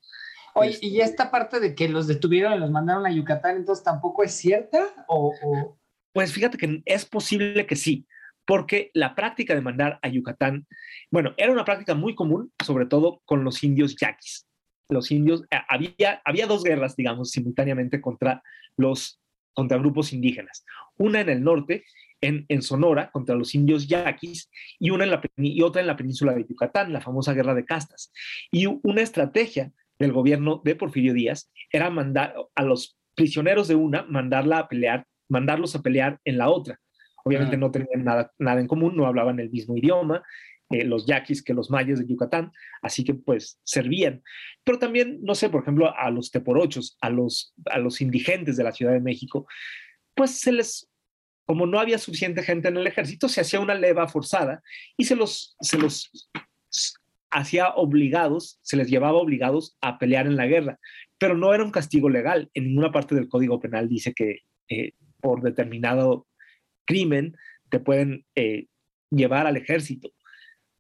[0.56, 4.24] Oye, ¿y esta parte de que los detuvieron y los mandaron a Yucatán, entonces tampoco
[4.24, 5.06] es cierta?
[5.08, 5.78] ¿O, o-
[6.14, 8.08] Pues fíjate que es posible que sí,
[8.46, 10.66] porque la práctica de mandar a Yucatán,
[11.12, 14.48] bueno, era una práctica muy común, sobre todo con los indios yaquis.
[14.90, 18.44] Los indios, había, había dos guerras, digamos, simultáneamente contra
[18.78, 19.20] los
[19.56, 20.66] contra grupos indígenas.
[20.98, 21.86] Una en el norte,
[22.22, 25.96] en, en Sonora contra los indios yaquis y, una en la, y otra en la
[25.96, 28.12] península de Yucatán, la famosa guerra de castas.
[28.52, 34.04] Y una estrategia del gobierno de Porfirio Díaz era mandar a los prisioneros de una,
[34.04, 36.80] mandarla a pelear, mandarlos a pelear en la otra.
[37.24, 40.22] Obviamente no tenían nada, nada en común, no hablaban el mismo idioma,
[40.76, 44.22] eh, los yaquis que los mayas de Yucatán, así que pues servían.
[44.64, 48.64] Pero también, no sé, por ejemplo, a los teporochos, a los, a los indigentes de
[48.64, 49.48] la Ciudad de México,
[50.14, 50.90] pues se les,
[51.46, 54.62] como no había suficiente gente en el ejército, se hacía una leva forzada
[54.98, 56.12] y se los, se los
[57.32, 60.80] hacía obligados, se les llevaba obligados a pelear en la guerra,
[61.18, 62.50] pero no era un castigo legal.
[62.54, 66.28] En ninguna parte del Código Penal dice que eh, por determinado
[66.86, 67.36] crimen
[67.70, 68.68] te pueden eh,
[69.10, 70.12] llevar al ejército.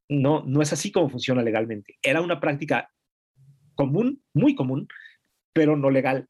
[0.09, 1.97] No, no es así como funciona legalmente.
[2.01, 2.89] Era una práctica
[3.75, 4.87] común, muy común,
[5.53, 6.27] pero no legal.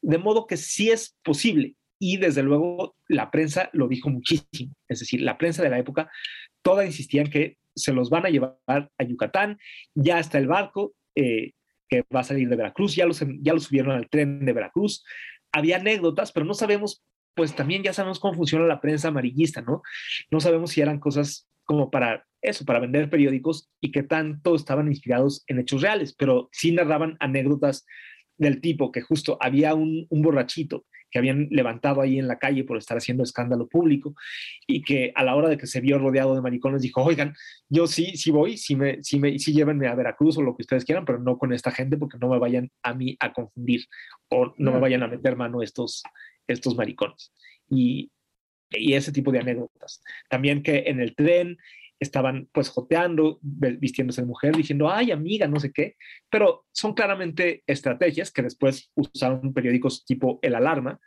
[0.00, 1.76] De modo que sí es posible.
[1.98, 4.74] Y desde luego la prensa lo dijo muchísimo.
[4.88, 6.10] Es decir, la prensa de la época
[6.62, 9.58] toda insistía en que se los van a llevar a Yucatán,
[9.94, 11.52] ya está el barco eh,
[11.88, 15.04] que va a salir de Veracruz, ya los, ya los subieron al tren de Veracruz.
[15.52, 17.02] Había anécdotas, pero no sabemos,
[17.34, 19.82] pues también ya sabemos cómo funciona la prensa amarillista, ¿no?
[20.30, 24.88] No sabemos si eran cosas como para eso, para vender periódicos y que tanto estaban
[24.88, 27.86] inspirados en hechos reales, pero sí narraban anécdotas
[28.36, 32.64] del tipo que justo había un, un borrachito que habían levantado ahí en la calle
[32.64, 34.14] por estar haciendo escándalo público
[34.66, 37.34] y que a la hora de que se vio rodeado de maricones dijo, oigan,
[37.68, 40.62] yo sí, sí voy, sí, me, sí, me, sí llévenme a Veracruz o lo que
[40.62, 43.84] ustedes quieran, pero no con esta gente porque no me vayan a mí a confundir
[44.30, 46.02] o no me vayan a meter mano estos,
[46.48, 47.32] estos maricones.
[47.68, 48.10] Y,
[48.74, 50.02] y ese tipo de anécdotas.
[50.28, 51.58] También que en el tren
[52.00, 55.96] estaban pues joteando, vistiéndose de mujer, diciendo, ay amiga, no sé qué,
[56.28, 61.00] pero son claramente estrategias que después usaron periódicos tipo El Alarma,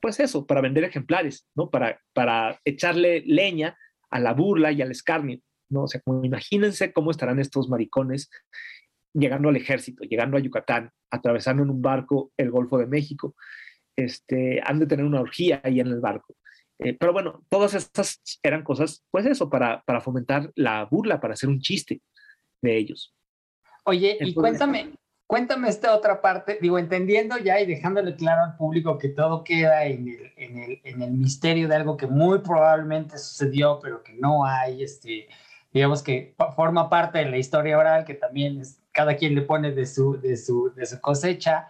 [0.00, 1.70] pues eso, para vender ejemplares, ¿no?
[1.70, 3.78] Para, para echarle leña
[4.10, 5.84] a la burla y al escarnio, ¿no?
[5.84, 8.28] O sea, como imagínense cómo estarán estos maricones
[9.14, 13.36] llegando al ejército, llegando a Yucatán, atravesando en un barco el Golfo de México,
[13.96, 16.34] este, han de tener una orgía ahí en el barco.
[16.78, 21.34] Eh, pero bueno, todas estas eran cosas, pues eso, para, para fomentar la burla, para
[21.34, 22.00] hacer un chiste
[22.60, 23.14] de ellos.
[23.84, 24.92] Oye, y cuéntame,
[25.26, 29.84] cuéntame esta otra parte, digo, entendiendo ya y dejándole claro al público que todo queda
[29.84, 34.14] en el, en el, en el misterio de algo que muy probablemente sucedió, pero que
[34.14, 35.28] no hay, este,
[35.72, 39.72] digamos que forma parte de la historia oral, que también es, cada quien le pone
[39.72, 41.68] de su, de su, de su cosecha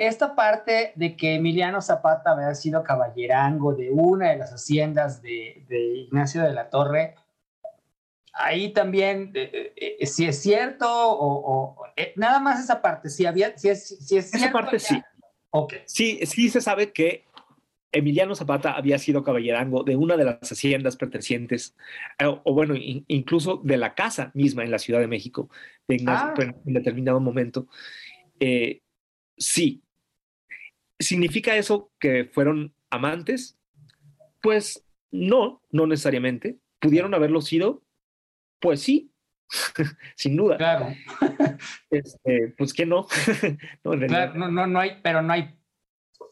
[0.00, 5.62] esta parte de que Emiliano Zapata había sido caballerango de una de las haciendas de,
[5.68, 7.16] Ignacio de la Torre,
[8.32, 13.58] ahí también, eh, eh, si es cierto o, eh, nada más esa parte, si, había,
[13.58, 15.02] si es, si es Esa parte sí.
[15.50, 15.80] Okay.
[15.84, 17.26] Sí, sí se sabe que
[17.92, 21.76] Emiliano Zapata había sido caballerango de una de las haciendas pertenecientes,
[22.24, 25.50] o, bueno, incluso de la casa misma en la Ciudad de México,
[25.86, 26.54] de Ignacio, ah.
[26.64, 27.66] en determinado momento.
[29.36, 29.82] sí,
[31.00, 33.58] ¿Significa eso que fueron amantes?
[34.42, 36.58] Pues no, no necesariamente.
[36.78, 37.82] ¿Pudieron haberlo sido?
[38.60, 39.10] Pues sí,
[40.16, 40.56] sin duda.
[40.56, 40.94] Claro.
[41.90, 43.06] Este, pues que no.
[43.84, 45.58] no, no, no, hay, pero no hay.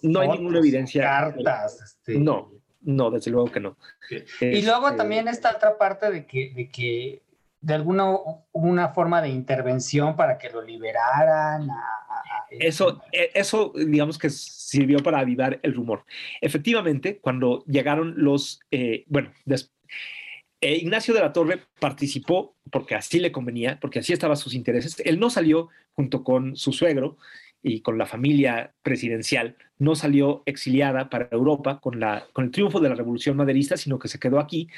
[0.02, 1.02] No hay ninguna evidencia.
[1.02, 1.83] Cartas.
[1.83, 2.18] Este.
[2.18, 3.76] No, no, desde luego que no.
[4.40, 7.22] Y luego también esta otra parte de que, de que
[7.60, 8.16] de alguna
[8.52, 11.98] una forma de intervención para que lo liberaran a,
[12.50, 16.04] eso, e, eso, digamos que sirvió para avivar el rumor.
[16.40, 19.32] Efectivamente, cuando llegaron los, eh, bueno,
[20.60, 25.00] eh, Ignacio de la Torre participó porque así le convenía, porque así estaban sus intereses.
[25.04, 27.16] Él no salió junto con su suegro
[27.62, 32.80] y con la familia presidencial, no salió exiliada para Europa con, la, con el triunfo
[32.80, 34.68] de la revolución maderista, sino que se quedó aquí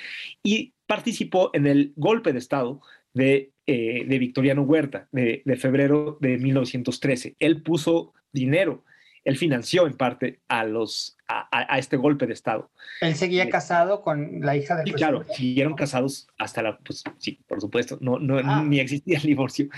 [0.42, 2.82] y participó en el golpe de Estado
[3.14, 7.36] de eh, de Victoriano Huerta de, febrero de 1913.
[7.38, 8.84] Él puso dinero,
[9.22, 12.68] él financió en parte a, los, a, este golpe de Estado.
[13.00, 17.04] ¿Él seguía eh, casado con la hija de Sí, claro, siguieron casados hasta la, pues
[17.18, 18.64] sí, por supuesto, no, no ah.
[18.66, 19.68] ni existía el divorcio.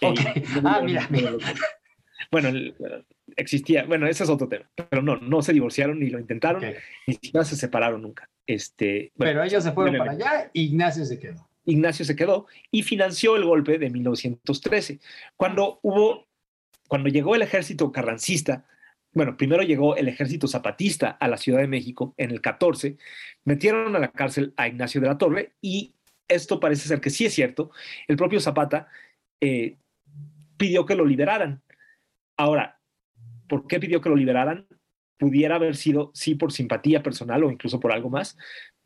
[0.00, 0.14] Eh,
[0.64, 1.06] ah, mira.
[2.30, 2.48] Bueno,
[3.36, 6.64] existía, bueno, ese es otro tema, pero no, no se divorciaron ni lo intentaron,
[7.06, 8.30] ni siquiera se separaron nunca.
[8.52, 11.48] Este, pero ellos se fueron para allá, Ignacio se quedó.
[11.64, 15.00] Ignacio se quedó y financió el golpe de 1913.
[15.36, 16.26] Cuando hubo,
[16.88, 18.66] cuando llegó el ejército carrancista,
[19.14, 22.96] bueno, primero llegó el ejército zapatista a la Ciudad de México en el 14,
[23.44, 25.94] metieron a la cárcel a Ignacio de la Torre y
[26.28, 27.70] esto parece ser que sí es cierto,
[28.08, 28.88] el propio Zapata
[29.40, 29.76] eh,
[30.56, 31.62] pidió que lo liberaran.
[32.36, 32.80] Ahora,
[33.48, 34.66] ¿por qué pidió que lo liberaran?
[35.22, 38.36] Pudiera haber sido, sí, por simpatía personal o incluso por algo más,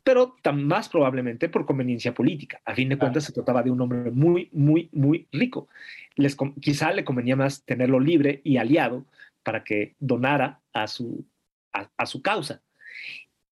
[0.03, 2.61] pero tan más probablemente por conveniencia política.
[2.63, 5.67] A fin de cuentas, se trataba de un hombre muy, muy, muy rico.
[6.15, 9.03] Les, quizá le convenía más tenerlo libre y aliado
[9.41, 11.25] para que donara a su,
[11.73, 12.61] a, a su causa.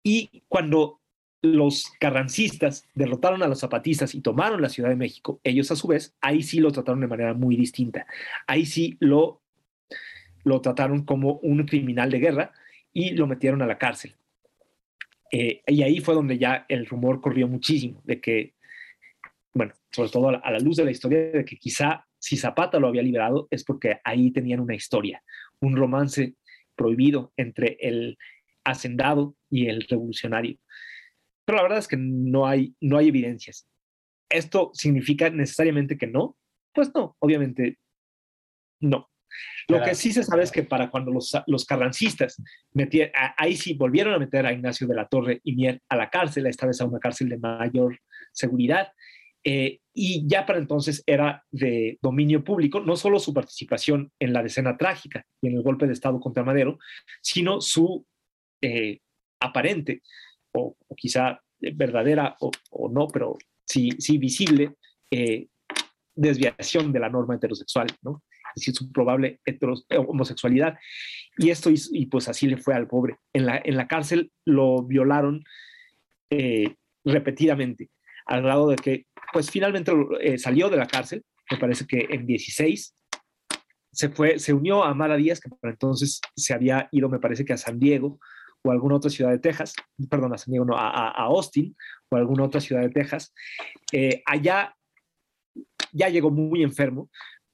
[0.01, 1.01] Y cuando
[1.43, 5.87] los carrancistas derrotaron a los zapatistas y tomaron la Ciudad de México, ellos a su
[5.87, 8.07] vez, ahí sí lo trataron de manera muy distinta.
[8.47, 9.43] Ahí sí lo,
[10.43, 12.53] lo trataron como un criminal de guerra
[12.93, 14.15] y lo metieron a la cárcel.
[15.31, 18.53] Eh, y ahí fue donde ya el rumor corrió muchísimo de que,
[19.53, 22.37] bueno, sobre todo a la, a la luz de la historia, de que quizá si
[22.37, 25.23] Zapata lo había liberado es porque ahí tenían una historia,
[25.59, 26.35] un romance
[26.75, 28.17] prohibido entre el
[28.63, 30.57] hacendado y el revolucionario.
[31.45, 33.67] Pero la verdad es que no hay, no hay evidencias.
[34.29, 36.37] ¿Esto significa necesariamente que no?
[36.73, 37.79] Pues no, obviamente
[38.79, 39.10] no.
[39.67, 39.89] Lo Claro.
[39.89, 42.41] que sí se sabe es que para cuando los, los carrancistas
[42.73, 46.09] metieron, ahí sí volvieron a meter a Ignacio de la Torre y Mier a la
[46.09, 47.99] cárcel, esta vez a una cárcel de mayor
[48.31, 48.91] seguridad,
[49.43, 54.43] eh, y ya para entonces era de dominio público, no solo su participación en la
[54.43, 56.77] decena trágica y en el golpe de Estado contra Madero,
[57.21, 58.05] sino su
[58.61, 58.99] eh,
[59.39, 60.01] aparente
[60.53, 64.75] o, o quizá verdadera o, o no, pero sí, sí visible
[65.09, 65.47] eh,
[66.15, 68.23] desviación de la norma heterosexual, ¿no?
[68.55, 69.57] Decir, su probable eh,
[69.97, 70.77] homosexualidad.
[71.37, 73.17] Y esto, y pues así le fue al pobre.
[73.33, 75.43] En la, en la cárcel lo violaron
[76.29, 77.89] eh, repetidamente,
[78.25, 82.25] al grado de que, pues finalmente eh, salió de la cárcel, me parece que en
[82.25, 82.95] 16,
[83.93, 87.43] se fue, se unió a Amara Díaz, que para entonces se había ido, me parece
[87.43, 88.19] que a San Diego
[88.63, 89.73] o a alguna otra ciudad de Texas,
[90.09, 91.75] perdón, a San Diego, no, a, a- Austin
[92.09, 93.33] o a alguna otra ciudad de Texas.
[94.25, 94.75] Allá
[95.91, 97.09] ya llegó muy enfermo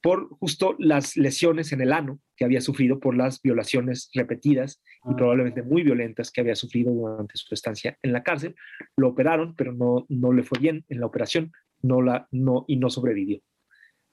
[0.08, 5.14] por justo las lesiones en el ano que había sufrido por las violaciones repetidas y
[5.16, 8.56] probablemente muy violentas que había sufrido durante su estancia en la cárcel.
[8.96, 12.78] Lo operaron, pero no, no le fue bien en la operación no la, no, y
[12.78, 13.42] no sobrevivió.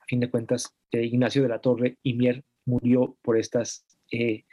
[0.00, 4.46] A fin de cuentas, eh, Ignacio de la Torre y Mier murió por estas, eh,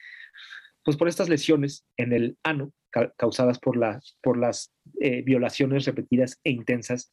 [0.85, 5.85] pues por estas lesiones en el ano ca- causadas por, la, por las eh, violaciones
[5.85, 7.11] repetidas e intensas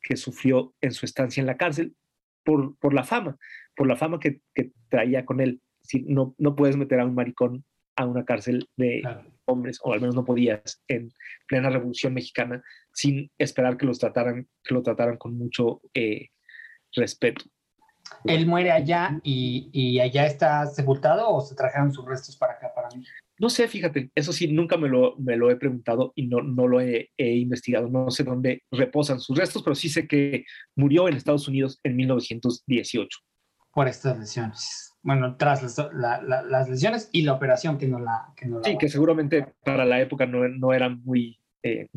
[0.00, 1.94] que sufrió en su estancia en la cárcel
[2.48, 3.36] por, por la fama,
[3.76, 5.60] por la fama que, que traía con él.
[5.82, 7.62] Si no, no puedes meter a un maricón
[7.94, 9.02] a una cárcel de
[9.44, 11.12] hombres, o al menos no podías en
[11.46, 16.28] plena Revolución Mexicana, sin esperar que los trataran, que lo trataran con mucho eh,
[16.94, 17.44] respeto.
[18.24, 22.72] Él muere allá y, y allá está sepultado o se trajeron sus restos para acá,
[22.88, 23.04] para mí.
[23.40, 26.66] No sé, fíjate, eso sí, nunca me lo, me lo he preguntado y no, no
[26.66, 27.88] lo he, he investigado.
[27.88, 30.44] No sé dónde reposan sus restos, pero sí sé que
[30.76, 33.18] murió en Estados Unidos en 1918.
[33.72, 34.92] Por estas lesiones.
[35.02, 38.32] Bueno, tras las, la- la- las lesiones y la operación que no la...
[38.36, 41.38] Que no la Sí, que seguramente para la época no, no eran muy...
[41.62, 41.88] eh,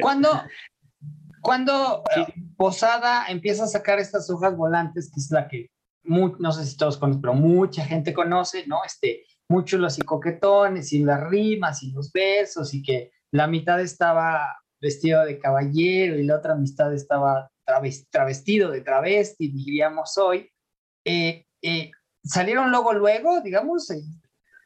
[0.00, 0.30] Cuando,
[1.42, 5.70] cuando eh, Posada empieza a sacar estas hojas volantes, que es la que,
[6.04, 8.78] mu- no sé si todos conocen, pero mucha gente conoce, ¿no?
[8.84, 13.80] Este, muchos los y coquetones y las rimas y los besos y que la mitad
[13.80, 20.50] estaba vestido de caballero y la otra mitad estaba traves- travestido de travesti, diríamos hoy.
[21.04, 21.90] Eh, eh,
[22.22, 24.00] salieron luego, luego, digamos, eh,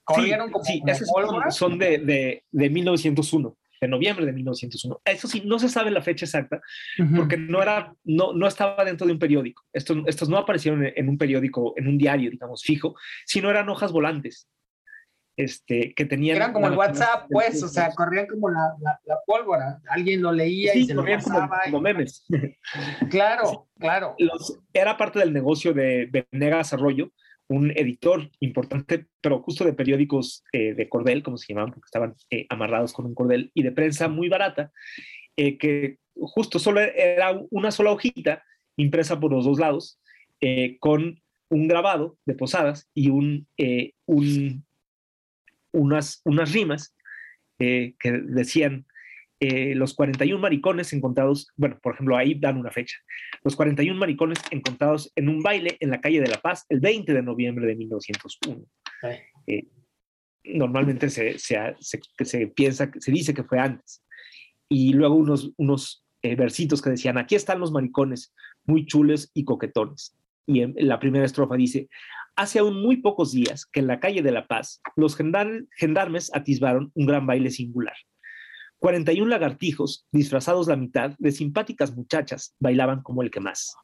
[0.04, 5.00] corrieron como, sí, como esos son, de, de, de 1901, de noviembre de 1901.
[5.04, 6.60] Eso sí, no se sabe la fecha exacta,
[7.14, 9.62] porque no, era, no, no estaba dentro de un periódico.
[9.72, 12.94] Estos, estos no aparecieron en, en un periódico, en un diario, digamos, fijo,
[13.26, 14.48] sino eran hojas volantes.
[15.40, 19.16] Este, que tenían Eran como el WhatsApp, pues, o sea, corrían como la, la- la
[19.26, 19.80] pólvora.
[19.88, 21.60] Alguien lo leía y se lo como, pasaba.
[21.66, 22.26] y- como memes.
[23.10, 24.14] Claro, claro.
[24.18, 27.10] Los- era parte del negocio de Venegas Arroyo,
[27.48, 32.14] un editor importante, pero justo de periódicos eh, de cordel, como se llamaban, porque estaban
[32.30, 34.70] eh, amarrados con un cordel, y de prensa muy barata,
[35.36, 38.42] eh, que justo solo era una sola hojita
[38.76, 40.00] impresa por los dos lados,
[40.78, 43.46] con un grabado de posadas y un,
[44.06, 44.64] un-
[45.72, 46.94] unas, unas rimas
[47.58, 48.86] eh, que decían
[49.42, 52.98] eh, los 41 maricones encontrados, bueno, por ejemplo, ahí dan una fecha,
[53.42, 57.14] los 41 maricones encontrados en un baile en la calle de La Paz el 20
[57.14, 58.66] de noviembre de 1901.
[59.46, 59.66] Eh,
[60.44, 64.04] normalmente se, se, se, se piensa, se dice que fue antes.
[64.68, 69.44] Y luego unos, unos eh, versitos que decían, aquí están los maricones, muy chules y
[69.44, 70.16] coquetones.
[70.46, 71.88] Y en, en la primera estrofa dice,
[72.40, 76.34] hace aún muy pocos días que en la calle de La Paz los gendar- gendarmes
[76.34, 77.94] atisbaron un gran baile singular.
[78.78, 83.76] 41 lagartijos, disfrazados la mitad, de simpáticas muchachas, bailaban como el que más.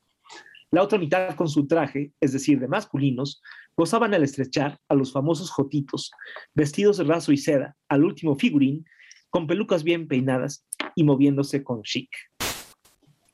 [0.71, 3.43] La otra mitad con su traje, es decir, de masculinos,
[3.77, 6.11] gozaban al estrechar a los famosos jotitos,
[6.55, 8.87] vestidos de raso y seda, al último figurín,
[9.29, 12.09] con pelucas bien peinadas y moviéndose con chic.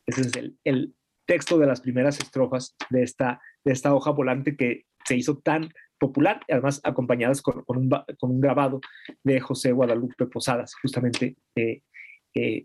[0.04, 0.32] Ese es
[0.64, 0.94] el,
[1.24, 6.52] texto de las primeras estrofas de esta hoja volante que se hizo tan popular, y
[6.52, 8.80] además acompañadas con, con, un, con un, grabado
[9.22, 11.36] de José Guadalupe Posadas, justamente.
[11.54, 11.82] Eh,
[12.34, 12.64] eh,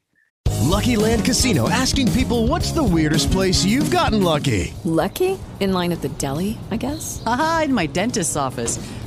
[0.63, 4.73] Lucky Land Casino, asking people what's the weirdest place you've gotten lucky?
[4.83, 5.37] Lucky?
[5.59, 7.21] In line at the deli, I guess?
[7.25, 8.79] Aha, in my dentist's office.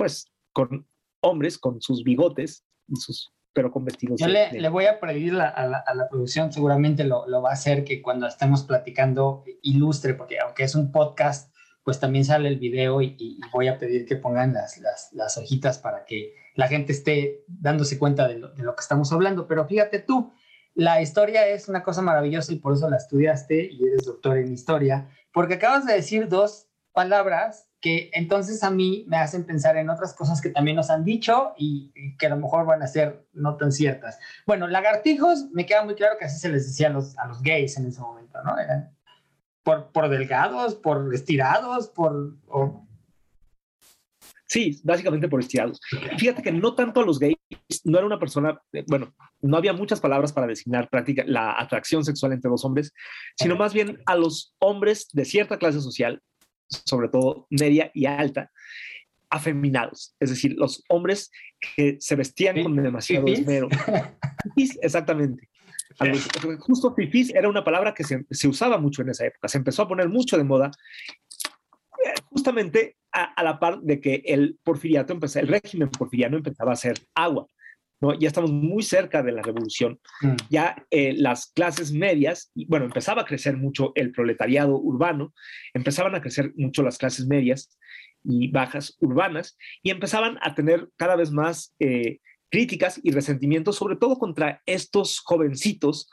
[0.00, 0.86] Pues con
[1.22, 4.20] hombres con sus bigotes sus pero con vestidos.
[4.20, 7.26] Yo le, de- le voy a pedir la- a, la, a la producción, seguramente lo,
[7.26, 11.98] lo va a hacer que cuando estemos platicando ilustre, porque aunque es un podcast, pues
[11.98, 15.78] también sale el video y, y voy a pedir que pongan las, las, las hojitas
[15.78, 19.48] para que la gente esté dándose cuenta de lo, de lo que estamos hablando.
[19.48, 20.32] Pero fíjate tú,
[20.74, 24.52] la historia es una cosa maravillosa y por eso la estudiaste y eres doctor en
[24.52, 29.88] historia, porque acabas de decir dos palabras que entonces a mí me hacen pensar en
[29.88, 32.86] otras cosas que también nos han dicho y, y que a lo mejor van a
[32.86, 34.18] ser no tan ciertas.
[34.46, 37.42] Bueno, lagartijos, me queda muy claro que así se les decía a los, a los
[37.42, 38.58] gays en ese momento, ¿no?
[38.58, 38.94] Eran
[39.62, 42.36] por, por delgados, por estirados, por...
[42.48, 42.86] o-
[44.46, 45.80] Sí, básicamente por estirados.
[46.18, 47.36] Fíjate que no tanto a los gays,
[47.84, 52.04] no era una persona, eh, bueno, no había muchas palabras para designar práctica la atracción
[52.04, 52.92] sexual entre los hombres,
[53.36, 56.20] sino más bien a los hombres de cierta clase social,
[56.70, 58.50] sobre todo media y alta,
[59.28, 61.30] afeminados, es decir, los hombres
[61.76, 63.68] que se vestían con demasiado esmero.
[64.54, 65.48] Fifís, exactamente.
[66.00, 66.28] Los-
[66.60, 69.82] justo fifís era una palabra que se, se usaba mucho en esa época, se empezó
[69.82, 70.70] a poner mucho de moda
[72.04, 76.70] eh, justamente a, a la par de que el porfiriato empezó, el régimen porfiriano empezaba
[76.70, 77.46] a hacer agua.
[78.00, 78.18] ¿No?
[78.18, 80.00] Ya estamos muy cerca de la revolución.
[80.48, 85.34] Ya eh, las clases medias, bueno, empezaba a crecer mucho el proletariado urbano,
[85.74, 87.76] empezaban a crecer mucho las clases medias
[88.24, 92.18] y bajas urbanas, y empezaban a tener cada vez más eh,
[92.50, 96.10] críticas y resentimientos, sobre todo contra estos jovencitos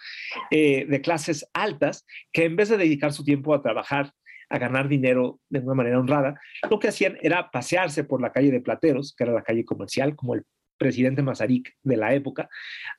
[0.52, 4.14] eh, de clases altas, que en vez de dedicar su tiempo a trabajar,
[4.50, 8.52] a ganar dinero de una manera honrada, lo que hacían era pasearse por la calle
[8.52, 10.46] de Plateros, que era la calle comercial, como el
[10.78, 12.50] presidente Mazarik de la época,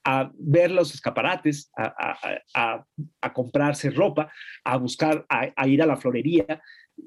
[0.04, 2.16] a ver los escaparates, a,
[2.54, 2.86] a-
[3.20, 4.30] a- comprarse ropa,
[4.64, 6.46] a buscar, a, ir a la florería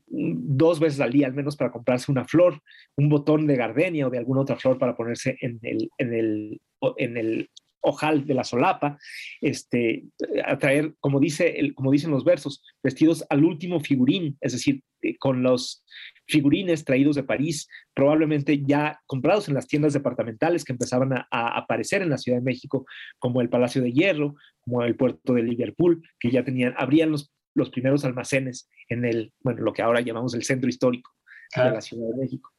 [0.10, 2.62] mm, dos veces al día al menos para comprarse una flor,
[2.96, 6.62] un botón de gardenia o de alguna otra flor para ponerse en el, en el,
[6.98, 7.50] en el
[7.82, 8.98] ojal de la solapa,
[9.42, 10.06] este,
[10.46, 14.84] a traer, como, dice el, como dicen los versos, vestidos al último figurín, es decir,
[15.02, 15.84] eh, con los
[16.28, 21.58] figurines traídos de París, probablemente ya comprados en las tiendas departamentales que empezaban a, a
[21.58, 22.86] aparecer en la Ciudad de México,
[23.20, 27.34] como el Palacio de Hierro, como el puerto de Liverpool, que ya tenían, abrían los,
[27.54, 31.12] los primeros almacenes en el, bueno, lo que ahora llamamos el centro histórico
[31.56, 32.52] de la Ciudad de México.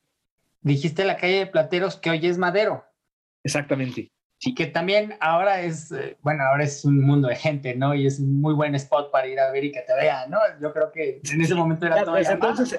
[0.60, 2.84] Dijiste la calle de Plateros que hoy es Madero.
[3.42, 4.12] Exactamente.
[4.44, 7.94] Y que también ahora es, eh, bueno, ahora es un mundo de gente, ¿no?
[7.94, 10.38] Y es un muy buen spot para ir a ver y que te vean, ¿no?
[10.60, 12.28] Yo creo que en ese momento era más.
[12.28, 12.76] entonces,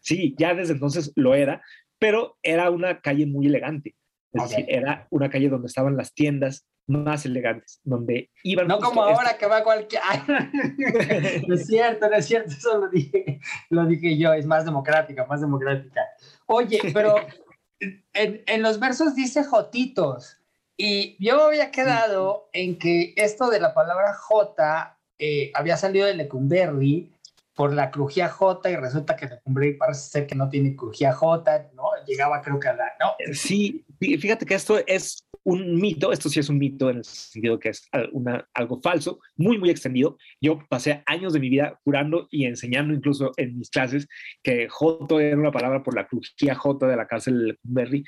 [0.00, 1.62] sí, ya desde entonces lo era,
[1.98, 3.96] pero era una calle muy elegante.
[4.32, 4.48] Es Ok.
[4.50, 8.66] decir, era una calle donde estaban las tiendas más elegantes, donde iban.
[8.68, 10.02] No como estos- ahora que va cualquier...
[11.48, 13.40] no es cierto, no es cierto, eso lo dije,
[13.70, 16.02] lo dije yo, es más democrática, más democrática.
[16.46, 17.14] Oye, pero
[18.12, 20.37] en, en los versos dice jotitos
[20.80, 26.14] y yo había quedado en que esto de la palabra jota eh, había salido de
[26.14, 27.12] Lecumberri
[27.52, 31.70] por la crujía J y resulta que Lecumberri parece ser que no tiene crujía J,
[31.74, 31.90] ¿no?
[32.06, 32.92] Llegaba creo que a la...
[33.00, 37.04] No, Sí, fíjate que esto es un mito, esto sí es un mito en el
[37.04, 40.18] sentido que es una, algo falso, muy, muy extendido.
[40.40, 44.06] Yo pasé años de mi vida jurando y enseñando incluso en mis clases
[44.42, 48.04] que Joto era una palabra por la crujía Joto de la cárcel de Lecumberri,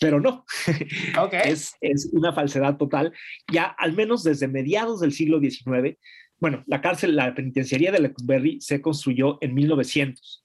[0.00, 0.44] pero no.
[1.22, 1.40] Okay.
[1.44, 3.12] es, es una falsedad total.
[3.50, 5.96] Ya al menos desde mediados del siglo XIX,
[6.38, 10.42] bueno, la cárcel, la penitenciaría de Lecumberri se construyó en 1900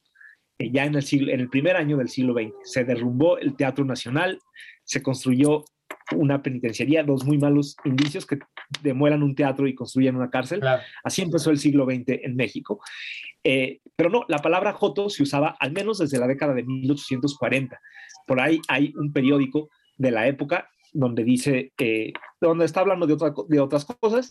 [0.59, 2.53] eh, ya en el, siglo, en el primer año del siglo XX.
[2.63, 4.39] Se derrumbó el Teatro Nacional,
[4.87, 5.65] se construyó
[6.15, 8.39] una penitenciaría, dos muy malos indicios que
[8.81, 10.61] demuelan un teatro y construyen una cárcel.
[10.61, 10.81] Claro.
[11.03, 12.79] Así empezó el siglo XX en México.
[13.43, 17.79] Eh, pero no, la palabra joto se usaba al menos desde la década de 1840.
[18.25, 21.73] Por ahí hay un periódico de la época donde dice,
[22.41, 24.27] donde está hablando de, otra, de otras cosas,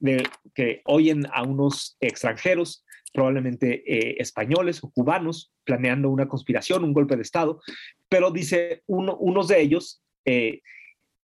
[0.00, 6.92] de que oyen a unos extranjeros, probablemente eh, españoles o cubanos, planeando una conspiración, un
[6.92, 7.60] golpe de Estado,
[8.08, 10.62] pero dice, uno, unos de ellos eh,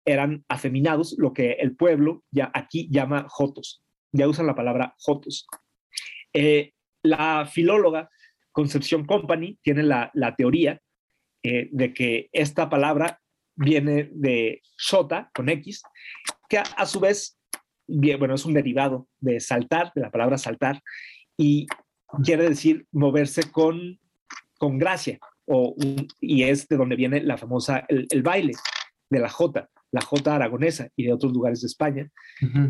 [0.05, 5.45] eran afeminados, lo que el pueblo ya aquí llama jotos, ya usan la palabra jotos.
[6.33, 6.73] Eh,
[7.03, 8.09] la filóloga
[8.51, 10.81] Concepción Company tiene la, la teoría
[11.41, 13.18] de que esta palabra
[13.59, 15.83] viene de shota, con X,
[16.47, 17.37] que a, a su vez,
[17.85, 20.81] bien, bueno, es un derivado de saltar, de la palabra saltar,
[21.37, 21.67] y
[22.23, 23.99] quiere decir moverse con,
[24.57, 28.53] con gracia, o un- y es de donde viene la famosa, el, el baile
[29.09, 32.09] de la jota, la jota aragonesa y de otros lugares de España.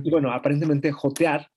[0.04, 1.50] Y bueno, aparentemente jotear,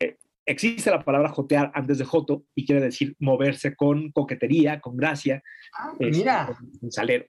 [0.00, 0.16] eh,
[0.46, 5.42] existe la palabra jotear antes de joto y quiere decir moverse con coquetería, con gracia,
[6.00, 6.46] este, mira.
[6.58, 7.26] con- con salero.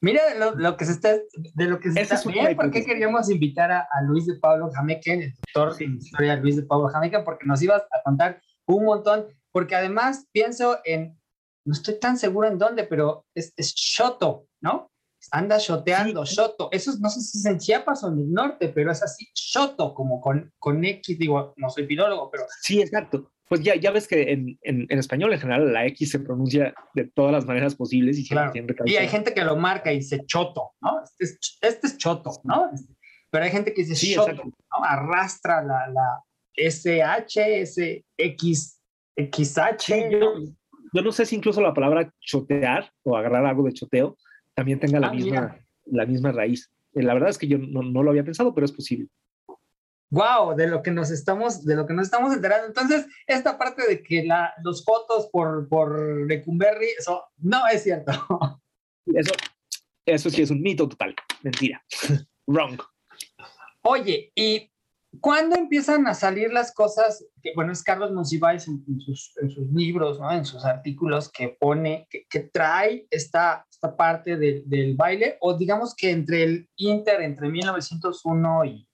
[0.00, 2.84] Mira lo, lo que se está, de lo que se Esa está es ¿por qué
[2.84, 6.88] queríamos invitar a, a Luis de Pablo Jameken, el doctor en historia Luis de Pablo
[6.88, 7.24] Jameken?
[7.24, 11.18] Porque nos ibas a contar un montón, porque además pienso en,
[11.66, 14.90] no estoy tan seguro en dónde, pero es, es Shoto, ¿no?
[15.32, 16.68] Anda shoteando, Shoto.
[16.70, 19.26] Eso es- no sé si es en Chiapas o en el norte, pero es así,
[19.34, 23.32] Shoto, como con, con X, digo, no soy filólogo, pero Sí, exacto.
[23.48, 26.74] Pues ya, ya ves que en, en- en español en general la X se pronuncia
[26.94, 28.52] de todas las maneras posibles y siempre, Claro.
[28.52, 31.02] siempre Y hay gente que lo marca y dice choto, ¿no?
[31.02, 32.70] Este es, este es choto, ¿no?
[32.72, 32.94] Este-
[33.30, 34.32] Pero hay gente que dice Sí, choto.
[34.44, 34.84] ¿no?
[34.84, 36.22] Arrastra la, la
[36.56, 38.80] SH, SX,
[39.16, 39.78] XH.
[39.78, 40.34] Sí, yo,
[40.92, 44.16] yo no sé si incluso la palabra chotear o agarrar algo de choteo
[44.54, 45.66] también tenga la, Ah, misma, mira.
[45.86, 46.70] la misma raíz.
[46.94, 49.08] Eh, La verdad es que yo no, no lo había pensado, pero es posible.
[50.10, 52.66] Wow, de lo que nos estamos, de lo que nos estamos enterando.
[52.66, 58.12] Entonces, esta parte de que la, los fotos por, por Lecumberri, eso no es cierto.
[59.06, 59.32] Eso,
[60.04, 61.14] eso sí es un mito total.
[61.42, 61.82] Mentira.
[62.46, 62.78] Wrong.
[63.82, 64.70] Oye, ¿y
[65.20, 67.24] cuándo empiezan a salir las cosas?
[67.42, 70.30] Que, bueno, es Carlos Monsiváis en, en sus, en sus libros, ¿no?
[70.30, 75.56] en sus artículos, que pone, que, que trae esta, esta parte de- del baile, o
[75.56, 78.87] digamos que entre el Inter, entre 1901 y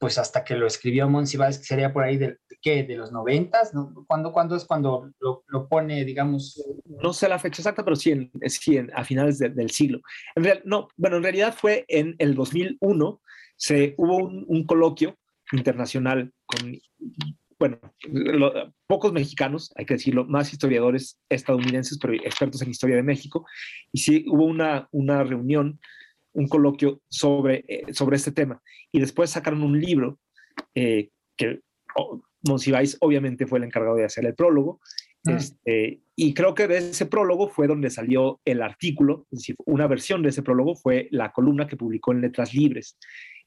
[0.00, 2.84] pues hasta que lo escribió Monsiváis, que sería por ahí de, ¿qué?
[2.84, 3.92] De los noventas, ¿no?
[4.08, 6.64] ¿Cuándo, cuándo es cuando lo, pone, digamos?
[6.86, 10.00] No sé la fecha exacta, pero sí, en, sí a finales de- del siglo.
[10.34, 13.20] En real- no, bueno, en realidad fue en el 2001,
[13.56, 15.18] se, hubo un, coloquio
[15.52, 16.78] internacional con,
[17.58, 17.78] bueno,
[18.86, 23.44] pocos mexicanos, hay que decirlo, más historiadores estadounidenses, pero expertos en historia de México,
[23.92, 25.78] y sí hubo una, una reunión,
[26.32, 28.62] un coloquio sobre, eh, sobre este tema,
[28.92, 30.18] y después sacaron un libro
[30.74, 31.60] eh, que
[31.96, 34.80] oh, Monsiváis obviamente fue el encargado de hacer el prólogo,
[35.26, 35.36] Ah.
[35.36, 39.86] este, y creo que de ese prólogo fue donde salió el artículo, es decir, una
[39.86, 42.98] versión de ese prólogo fue la columna que publicó en Letras Libres.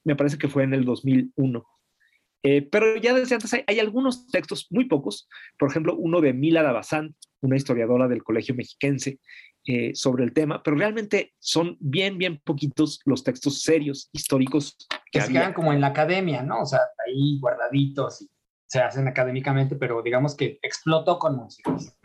[0.04, 1.66] Me parece que fue en el 2001.
[2.44, 6.34] Eh, pero ya desde antes hay, hay algunos textos, muy pocos, por ejemplo, uno de
[6.34, 9.20] Mila Davazán, una historiadora del Colegio Mexiquense,
[9.66, 14.76] eh, sobre el tema, pero realmente son bien, bien poquitos los textos serios, históricos
[15.10, 16.64] que Que se quedan como en la academia, ¿no?
[16.64, 18.30] O sea, ahí guardaditos y
[18.68, 21.96] se hacen académicamente, pero digamos que explotó con Monsiváis.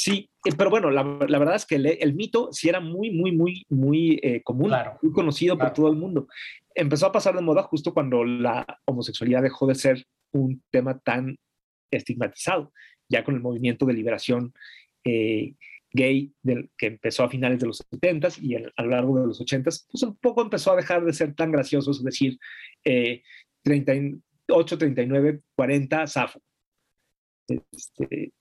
[0.00, 3.10] Sí, eh, pero bueno, la, la verdad es que el, el mito sí era muy,
[3.10, 5.70] muy, muy, muy eh, común, Claro, muy conocido claro.
[5.70, 6.28] por todo el mundo.
[6.72, 11.36] Empezó a pasar de moda justo cuando la homosexualidad dejó de ser un tema tan
[11.90, 12.72] estigmatizado,
[13.08, 14.52] ya con el movimiento de liberación
[15.04, 15.54] eh,
[15.90, 19.26] gay del, que empezó a finales de los 70 y el- a lo largo de
[19.26, 22.38] los 80 pues un poco empezó a dejar de ser tan gracioso, es decir,
[22.84, 23.22] eh,
[23.64, 26.40] 38, 39, 40, zafo.
[27.48, 28.32] Este,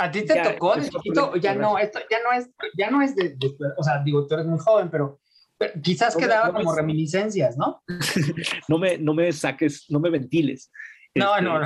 [0.00, 1.36] ¿A ti te Ya, tocó de chiquito?
[1.36, 4.34] Ya no, esto ya no es, ya no es de, de- o sea, digo, tú
[4.34, 5.20] eres muy joven, pero,
[5.58, 7.82] pero quizás No quedaba no me- como reminiscencias, ¿no?
[8.68, 10.70] no me, no me saques, no me ventiles.
[11.14, 11.60] No, Este, no,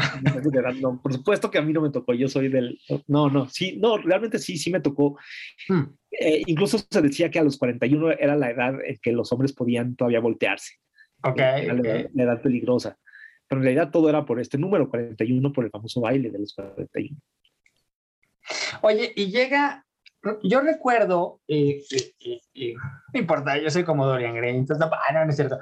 [0.92, 1.02] no.
[1.02, 2.78] Por supuesto que a mí no me tocó, yo soy del...
[3.06, 5.18] No, no, sí, no, realmente sí, sí me tocó.
[5.68, 5.82] Hmm.
[6.10, 9.52] Eh, incluso se decía que a los 41 era la edad en que los hombres
[9.52, 10.72] podían todavía voltearse.
[11.22, 11.86] Ok, Era la, ok.
[11.86, 12.96] edad- la edad peligrosa.
[13.46, 16.54] Pero en realidad todo era por este número 41, por el famoso baile de los
[16.54, 17.14] 41.
[18.82, 19.86] Oye, y llega,
[20.42, 22.74] yo recuerdo, eh, eh, eh,
[23.12, 25.58] no importa, yo soy como Dorian Gray, entonces, no, ah, no, no es cierto.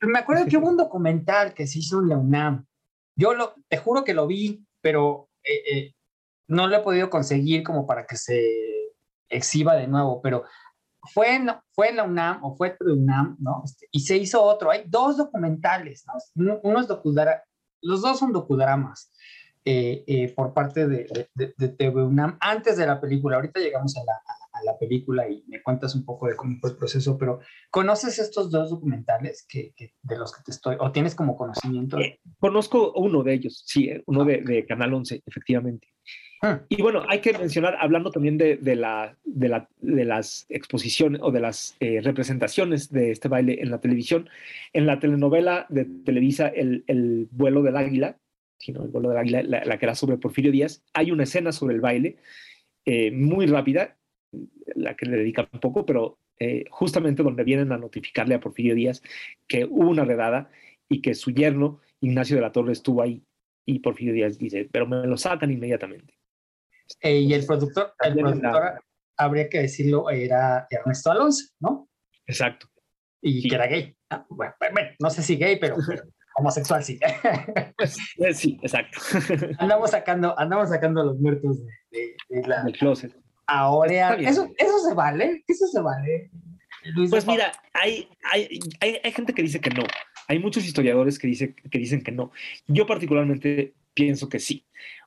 [0.00, 2.66] Me acuerdo que hubo un documental que se hizo en la UNAM.
[3.14, 5.28] Yo lo, te juro que lo vi, pero
[6.48, 8.42] no lo he podido conseguir como para que se
[9.28, 10.44] exhiba de nuevo, pero
[11.12, 13.62] fue en, fue en la UNAM o fue de UNAM, ¿no?
[13.64, 14.70] Este, y se hizo otro.
[14.70, 16.14] Hay dos documentales, ¿no?
[16.36, 17.44] Uno, uno es docudara,
[17.80, 19.12] los dos son docudramas
[19.64, 23.36] eh, eh, por parte de, de, de, TV UNAM antes de la película.
[23.36, 26.58] Ahorita llegamos a la, a, a la película y me cuentas un poco de cómo
[26.60, 27.40] fue el proceso, pero
[27.70, 31.98] ¿conoces estos dos documentales que, que de los que te estoy, o tienes como conocimiento?
[31.98, 35.88] Eh, conozco uno de ellos, sí, uno de, de Canal 11, efectivamente.
[36.44, 36.60] Ah.
[36.68, 41.20] Y bueno, hay que mencionar, hablando también de, de, la, de, la, de las exposiciones
[41.22, 44.28] o de las eh, representaciones de este baile en la televisión,
[44.72, 48.16] en la telenovela de Televisa, El, el vuelo del águila,
[48.62, 51.74] sino el del águila, la, la, que era sobre Porfirio Díaz, hay una escena sobre
[51.74, 52.18] el baile
[52.84, 53.96] eh, muy rápida,
[54.76, 58.76] la que le dedica un poco, pero eh, justamente donde vienen a notificarle a Porfirio
[58.76, 59.02] Díaz
[59.48, 60.48] que hubo una redada
[60.88, 63.24] y que su yerno, Ignacio de la Torre, estuvo ahí.
[63.66, 66.14] Y Porfirio Díaz dice, pero me lo sacan inmediatamente.
[67.00, 68.80] Eh, y el productor, el productor,
[69.16, 71.88] habría que decirlo, era Ernesto Alonso, ¿no?
[72.26, 72.68] Exacto.
[73.20, 73.48] Y sí.
[73.48, 73.96] que era gay.
[74.10, 76.04] Ah, bueno, bueno, no sé si gay, pero, pero
[76.42, 76.98] homosexual sí.
[78.34, 78.98] sí, exacto.
[79.58, 81.72] andamos sacando, andamos sacando a los muertos de,
[82.28, 83.16] de, de la, del closet.
[83.46, 85.44] Ahora, ¿eso, ¿eso se vale?
[85.46, 86.30] ¿Eso se vale?
[86.94, 89.84] Luis pues mira, hay, hay, hay, hay, gente que dice que no.
[90.28, 92.32] Hay muchos historiadores que, dice, que dicen que no.
[92.66, 94.66] Yo particularmente pienso que sí.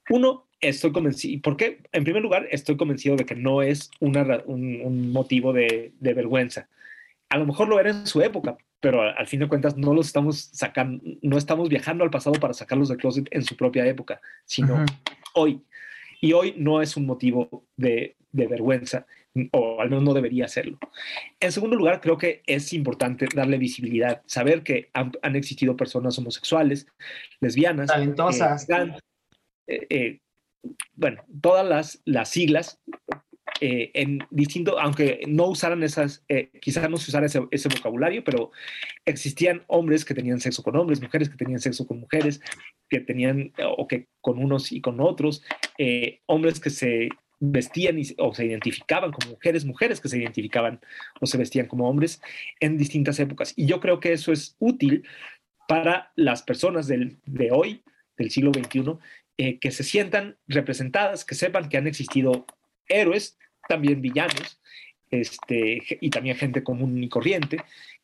[0.10, 1.42] Uno, estoy convencido.
[1.42, 1.82] ¿Por qué?
[1.92, 6.14] En primer lugar, estoy convencido de que no es una, un, un, motivo de, de,
[6.14, 6.70] vergüenza.
[7.30, 10.08] A lo mejor lo era en su época, pero al, fin de cuentas no los
[10.08, 14.22] estamos sacando, no estamos viajando al pasado para sacarlos del closet en su propia época,
[14.46, 14.86] sino
[15.34, 15.64] hoy.
[16.22, 19.06] Y hoy no es un motivo de, de vergüenza,
[19.52, 20.78] o al menos no debería serlo.
[21.40, 26.18] En segundo lugar, creo que es importante darle visibilidad, saber que han, han existido personas
[26.18, 26.88] homosexuales,
[27.40, 28.96] lesbianas, talentosas, eh,
[29.68, 30.20] eh, eh,
[30.94, 32.82] bueno, todas las, las siglas
[33.62, 38.52] eh, en distinto, aunque no usaran esas, eh, quizás no se usara ese, vocabulario, pero
[39.06, 42.42] existían hombres que tenían sexo con hombres, mujeres que tenían sexo con mujeres,
[42.90, 45.44] que tenían, o que con unos y con otros,
[45.78, 50.82] eh, hombres que se vestían o se identificaban como mujeres, mujeres que se identificaban
[51.22, 52.22] o se vestían como hombres
[52.60, 53.54] en distintas épocas.
[53.56, 55.06] Y yo creo que eso es útil
[55.68, 57.84] para las personas del, de hoy,
[58.18, 58.98] del siglo XXI,
[59.38, 62.46] eh, que se sientan representadas, que sepan que han existido
[62.88, 63.38] héroes,
[63.68, 64.60] también villanos,
[65.12, 67.58] este, y también gente común y corriente,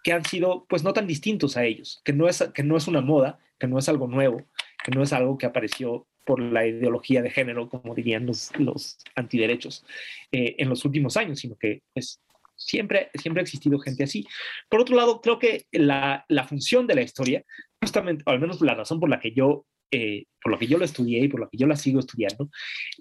[0.04, 2.88] que han sido pues no tan distintos a ellos, que no es, que no es
[2.88, 4.44] una moda, que no es algo nuevo,
[4.84, 8.98] que no es algo que apareció por la ideología de género, como dirían los, los
[9.16, 9.86] antiderechos,
[10.32, 12.22] eh, en los últimos años, sino que es,
[12.56, 14.28] siempre, siempre ha existido gente así.
[14.70, 17.44] Por otro lado, creo que la, la función de la historia,
[17.82, 20.78] justamente, o al menos la razón por la que yo eh, por lo que yo
[20.78, 22.50] lo estudié y por lo que yo la sigo estudiando,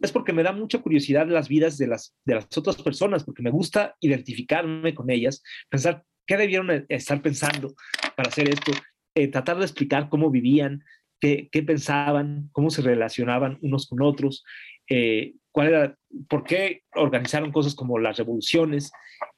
[0.02, 3.42] es porque me da mucha curiosidad las vidas de las, de las otras personas, porque
[3.42, 7.74] me gusta identificarme con ellas, pensar qué debieron estar pensando
[8.16, 8.72] para hacer esto,
[9.14, 10.84] eh, tratar de explicar cómo vivían,
[11.20, 14.44] qué, qué, pensaban, cómo se relacionaban unos con otros,
[14.88, 15.96] eh, cuál era,
[16.28, 18.92] por qué organizaron cosas como las revoluciones,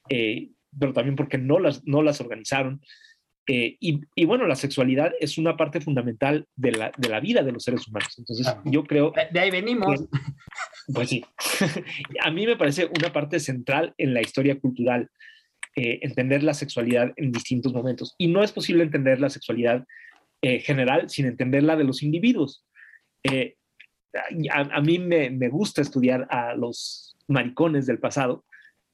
[0.08, 2.80] eh, pero también porque no las, no las organizaron.
[3.48, 7.42] Eh, y, y, bueno, la sexualidad es una parte fundamental de la, de la vida
[7.42, 8.14] de los seres humanos.
[8.16, 9.12] Entonces, yo creo...
[9.32, 10.00] De, ahí venimos.
[10.00, 11.24] Que, pues sí.
[12.24, 15.10] A mí me parece una parte central en la historia cultural
[15.74, 18.14] eh, entender la sexualidad en distintos momentos.
[18.18, 19.86] Y no es posible entender la sexualidad
[20.42, 22.64] eh, general sin entender la de los individuos.
[23.22, 23.56] Eh,
[24.50, 28.44] a, a, mí me, me gusta estudiar a los maricones del pasado,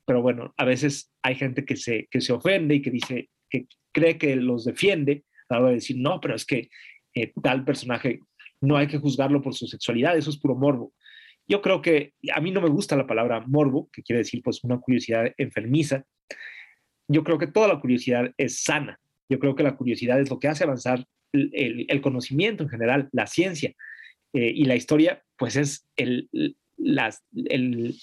[0.05, 3.67] pero bueno, a veces hay gente que se, que se ofende y que dice que
[3.93, 6.69] cree que los defiende a hora de decir, no, pero es que
[7.15, 8.21] eh, tal personaje
[8.61, 10.93] no hay que juzgarlo por su sexualidad, eso es puro morbo.
[11.47, 14.63] Yo creo que a mí no me gusta la palabra morbo, que quiere decir pues
[14.65, 16.05] una curiosidad enfermiza.
[17.09, 19.01] Yo creo que toda la curiosidad es sana.
[19.31, 22.69] Yo creo que la curiosidad es lo que hace avanzar el, el, el conocimiento en
[22.69, 23.73] general, la ciencia.
[24.35, 26.29] Eh, y la historia pues es el,
[26.77, 27.95] la, el,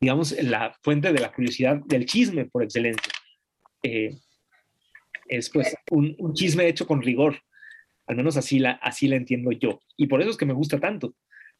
[0.00, 3.12] digamos, la fuente de la curiosidad del chisme por excelencia.
[3.82, 4.10] Eh,
[5.26, 7.36] es pues un, chisme hecho con rigor.
[8.06, 9.80] Al menos así la, así la entiendo yo.
[9.96, 11.14] Y por eso es que me gusta tanto,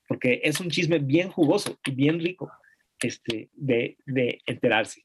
[0.09, 2.51] porque es un chisme bien jugoso y bien rico
[3.01, 3.97] este, de,
[4.47, 5.05] enterarse.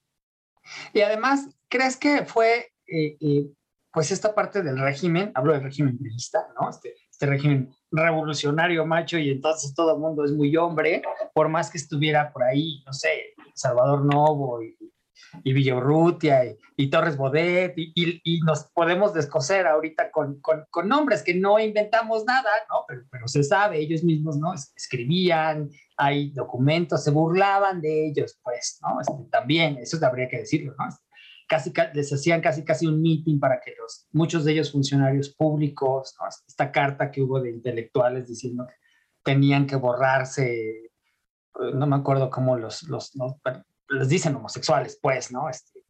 [0.93, 3.45] Y además, ¿crees que fue, eh, eh,
[3.93, 6.69] pues esta parte del régimen, hablo del régimen priista, ¿no?
[6.69, 11.01] Este, este régimen revolucionario macho y entonces todo el mundo es muy hombre,
[11.33, 14.77] por más que estuviera por ahí, no sé, Salvador Novo y,
[15.43, 20.65] y Villorrutia y, y, Torres Bodet y, y, y, nos podemos descoser ahorita con, con,
[20.69, 22.85] con, nombres que no inventamos nada, ¿no?
[22.87, 24.53] Pero, pero se sabe, ellos mismos, ¿no?
[24.53, 29.01] Escribían, hay documentos, se burlaban de ellos, pues, ¿no?
[29.01, 30.85] Este, también, eso habría que decirlo, ¿no?
[31.47, 36.15] Casi, les hacían casi, casi un meeting para que los, muchos de ellos funcionarios públicos,
[36.19, 36.27] ¿no?
[36.27, 38.75] esta carta que hubo de intelectuales diciendo que
[39.23, 40.91] tenían que borrarse,
[41.73, 43.33] no me acuerdo cómo los, los, los
[43.89, 45.49] les dicen homosexuales, pues, ¿no?
[45.49, 45.83] Este,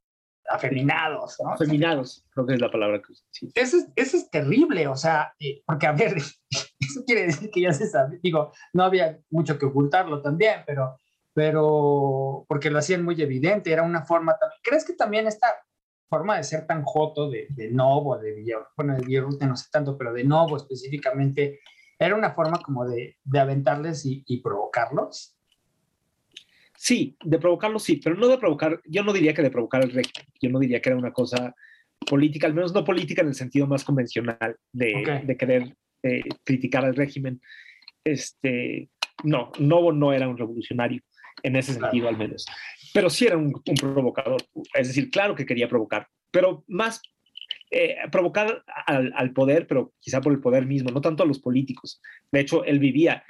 [0.50, 1.52] afeminados, ¿no?
[1.52, 3.52] Afeminados, creo que es la palabra que sí.
[3.56, 6.18] eso, es, eso es terrible, o sea, eh, porque a ver,
[6.80, 10.98] eso quiere decir que ya se sabe, digo, no había mucho que ocultarlo también, pero,
[11.34, 15.56] pero, porque lo hacían muy evidente, era una forma también, ¿crees que también esta
[16.10, 18.44] forma de ser tan joto de, de Novo, de
[18.76, 21.60] bueno, de Villarruta no sé tanto, pero de Novo específicamente,
[22.00, 25.39] era una forma como de, de aventarles y, y provocarlos?
[26.82, 29.92] Sí, de provocarlo sí, pero no de provocar, yo no diría que de provocar el
[29.92, 31.54] régimen, yo no diría que era una cosa
[32.08, 35.26] política, al menos no política en el sentido más convencional de, okay.
[35.26, 37.42] de querer eh, criticar al régimen.
[38.02, 38.88] Este,
[39.26, 41.02] no, Novo no era un revolucionario
[41.44, 42.16] en ese sentido claro.
[42.16, 42.46] al menos,
[42.94, 44.42] pero sí era un, un, provocador,
[44.74, 47.02] es decir, claro que quería provocar, pero más
[47.72, 51.40] eh, provocar al, al, poder, pero quizá por el poder mismo, no tanto a los
[51.40, 52.02] políticos.
[52.32, 53.22] De hecho, él vivía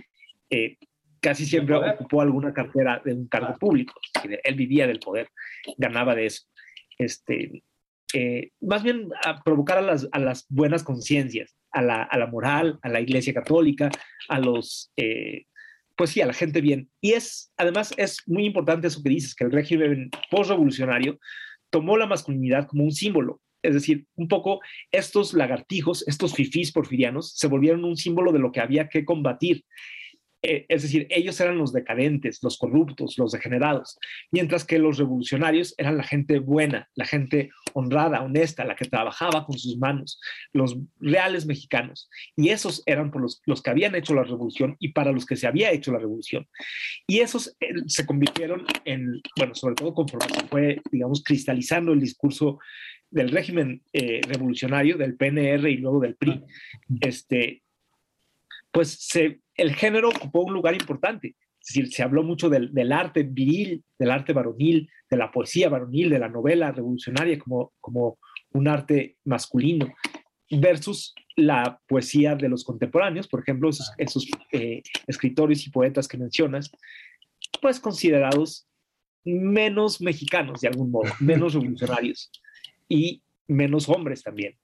[0.51, 0.77] eh,
[1.19, 3.93] casi siempre ocupó alguna cartera de un cargo público.
[4.43, 5.29] Él vivía del poder,
[5.77, 6.43] ganaba de eso.
[6.97, 7.63] Este,
[8.13, 12.27] eh, más bien a provocar a las, a las buenas conciencias, a la, a la,
[12.27, 13.89] moral, a la iglesia católica,
[14.27, 15.45] a los, eh,
[15.95, 16.89] pues sí, a la gente bien.
[17.01, 21.19] Y es, además, es muy importante eso que dices, que el régimen postrevolucionario
[21.69, 23.41] tomó la masculinidad como un símbolo.
[23.61, 24.61] Es decir, un poco
[24.91, 29.65] estos lagartijos, estos fifís porfirianos, se volvieron un símbolo de lo que había que combatir.
[30.41, 33.99] Eh, es decir, ellos eran los decadentes, los corruptos, los degenerados,
[34.31, 39.45] mientras que los revolucionarios eran la gente buena, la gente honrada, honesta, la que trabajaba
[39.45, 40.19] con sus manos,
[40.53, 42.09] los reales mexicanos.
[42.35, 45.35] Y esos eran por los, los que habían hecho la revolución y para los que
[45.35, 46.47] se había hecho la revolución.
[47.07, 51.99] Y esos eh, se convirtieron en, bueno, sobre todo conforme se fue, digamos, cristalizando el
[51.99, 52.59] discurso
[53.11, 56.43] del régimen eh, revolucionario, del PNR y luego del PRI,
[57.01, 57.63] este,
[58.71, 61.35] pues se, el género ocupó un lugar importante.
[61.61, 65.69] Es decir, se habló mucho del, del, arte viril, del arte varonil, de la poesía
[65.69, 68.17] varonil, de la novela revolucionaria como, como
[68.51, 69.93] un arte masculino,
[70.49, 76.17] versus la poesía de los contemporáneos, por ejemplo, esos, esos eh, escritores y poetas que
[76.17, 76.71] mencionas,
[77.61, 78.67] pues considerados
[79.23, 82.31] menos mexicanos de algún modo, menos revolucionarios
[82.87, 84.57] y menos hombres también.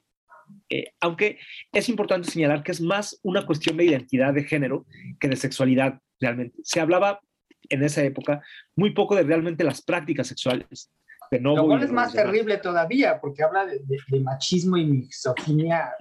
[0.69, 1.39] Eh, aunque
[1.71, 4.85] es importante señalar que es más una cuestión de identidad de género
[5.19, 6.57] que de sexualidad realmente.
[6.63, 7.19] Se hablaba
[7.69, 8.41] en esa época
[8.75, 10.91] muy poco de realmente las prácticas sexuales.
[11.31, 15.91] De Lo cual es más terrible todavía, porque habla de, de, de machismo y misoginia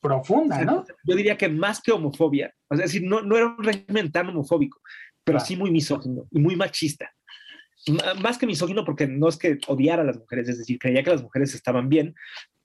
[0.00, 0.84] profunda, ¿no?
[1.04, 4.80] Yo diría que más que homofobia, es decir, no, no era un régimen tan homofóbico,
[5.24, 7.12] pero sí muy misógino y muy machista.
[8.20, 11.10] Más que misógino porque no es que odiara a las mujeres, es decir, creía que
[11.10, 12.14] las mujeres estaban bien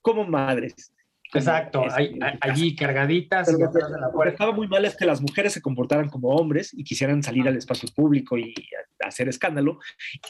[0.01, 0.93] como madres,
[1.33, 3.47] Exacto, hay, allí cargaditas.
[3.47, 6.29] Pero lo que, lo que estaba muy mal es que las mujeres se comportaran como
[6.29, 8.53] hombres y quisieran salir al espacio público y
[8.99, 9.79] hacer escándalo,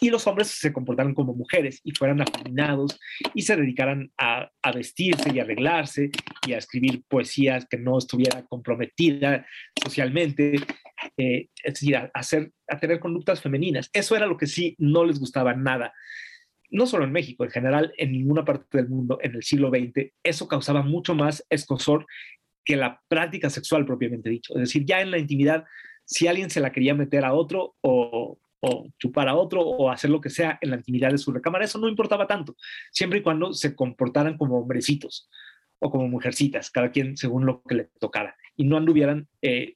[0.01, 2.99] y los hombres se comportaran como mujeres y fueran afeminados
[3.33, 6.09] y se dedicaran a, a vestirse y arreglarse
[6.47, 9.45] y a escribir poesías que no estuviera comprometida
[9.81, 10.55] socialmente,
[11.17, 13.89] eh, es decir, a, hacer, a tener conductas femeninas.
[13.93, 15.93] Eso era lo que sí no les gustaba nada
[16.73, 20.11] no solo en México, en general en ninguna parte del mundo en el siglo XX,
[20.23, 22.07] eso causaba mucho más escosor
[22.65, 24.53] que la práctica sexual propiamente dicho.
[24.55, 25.65] Es decir, ya en la intimidad,
[26.03, 30.09] si alguien se la quería meter a otro o, o chupar a otro o hacer
[30.09, 32.55] lo que sea en la intimidad de su recámara, eso no importaba tanto,
[32.91, 35.29] siempre y cuando se comportaran como hombrecitos
[35.79, 39.75] o como mujercitas, cada quien según lo que le tocara, y no anduvieran eh,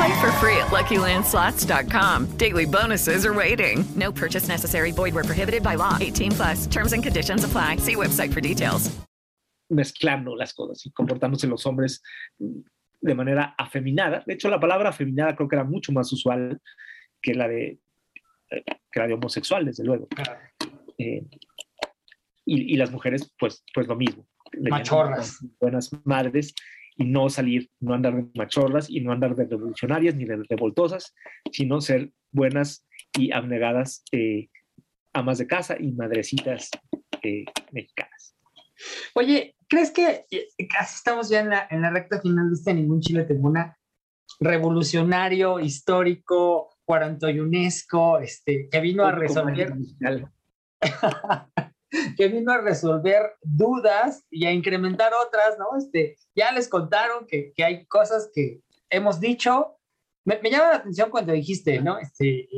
[0.00, 2.38] Play for free at LuckyLandSlots.com.
[2.38, 3.84] Daily bonuses are waiting.
[3.96, 4.92] No purchase necessary.
[4.92, 5.98] Void were prohibited by law.
[6.00, 6.66] 18 plus.
[6.66, 7.76] Terms and conditions apply.
[7.76, 8.90] See website for details.
[9.68, 12.02] mezclando las cosas y comportándose los hombres
[12.38, 14.24] de manera afeminada.
[14.26, 16.60] De hecho, la palabra afeminada creo que era mucho más usual
[17.22, 17.78] que la de,
[18.48, 20.08] que la de homosexual, desde luego.
[20.98, 21.24] Eh,
[22.46, 24.26] y, y, las mujeres, pues, pues lo mismo.
[24.60, 25.38] Machorras.
[25.60, 26.52] Buenas madres
[27.00, 31.14] y no salir, no andar de machorras y no andar de revolucionarias ni de revoltosas,
[31.50, 34.50] sino ser buenas y abnegadas eh,
[35.14, 36.68] amas de casa y madrecitas
[37.22, 38.36] eh, mexicanas.
[39.14, 40.26] Oye, ¿crees que
[40.68, 43.78] casi estamos ya en la, en la recta final de este Ningún Chile Tembona?
[44.38, 49.72] Revolucionario, histórico, cuarantoyunesco, este, que vino a resolver.
[52.16, 55.76] que vino a resolver dudas y a incrementar otras, ¿no?
[55.78, 59.76] Este, ya les contaron que, que hay cosas que hemos dicho.
[60.24, 61.98] Me, me, llama la atención cuando dijiste, ¿no?
[61.98, 62.48] Este,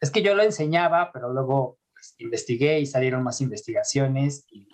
[0.00, 4.68] es que yo lo enseñaba, pero luego pues, investigué y salieron más investigaciones y,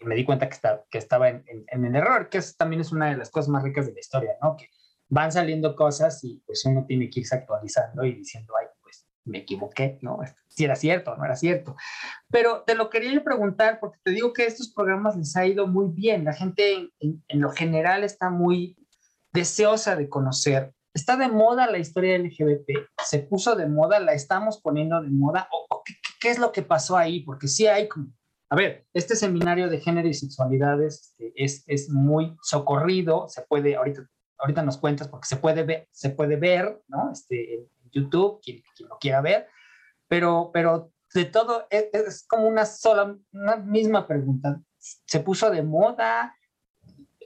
[0.00, 2.54] y me di cuenta que, está, que estaba en, en, en, el error, que eso
[2.56, 4.56] también es una de las cosas más ricas de la historia, ¿no?
[4.56, 4.68] Que
[5.08, 8.68] van saliendo cosas y pues uno tiene que irse actualizando y diciendo, ay,
[9.30, 10.18] me equivoqué, ¿no?
[10.48, 11.76] Si era cierto o no era cierto.
[12.28, 15.86] Pero te lo quería preguntar porque te digo que estos programas les ha ido muy
[15.92, 16.24] bien.
[16.24, 18.76] La gente en, en, en lo general está muy
[19.32, 20.74] deseosa de conocer.
[20.92, 22.70] Está de moda la historia LGBT,
[23.04, 25.48] se puso de moda, la estamos poniendo de moda.
[25.52, 27.20] ¿O, o qué, qué, es lo que pasó ahí?
[27.20, 28.08] Porque sí hay como
[28.52, 33.76] a ver, este seminario de género y sexualidades este, es, es, muy socorrido, se puede,
[33.76, 34.04] ahorita,
[34.38, 37.12] ahorita nos cuentas porque se puede ver, se puede ver ¿no?
[37.12, 39.48] este, YouTube, quien, quien lo quiera ver,
[40.08, 44.60] pero, pero de todo es, es, como una sola, una misma pregunta.
[44.78, 46.36] Se puso de moda,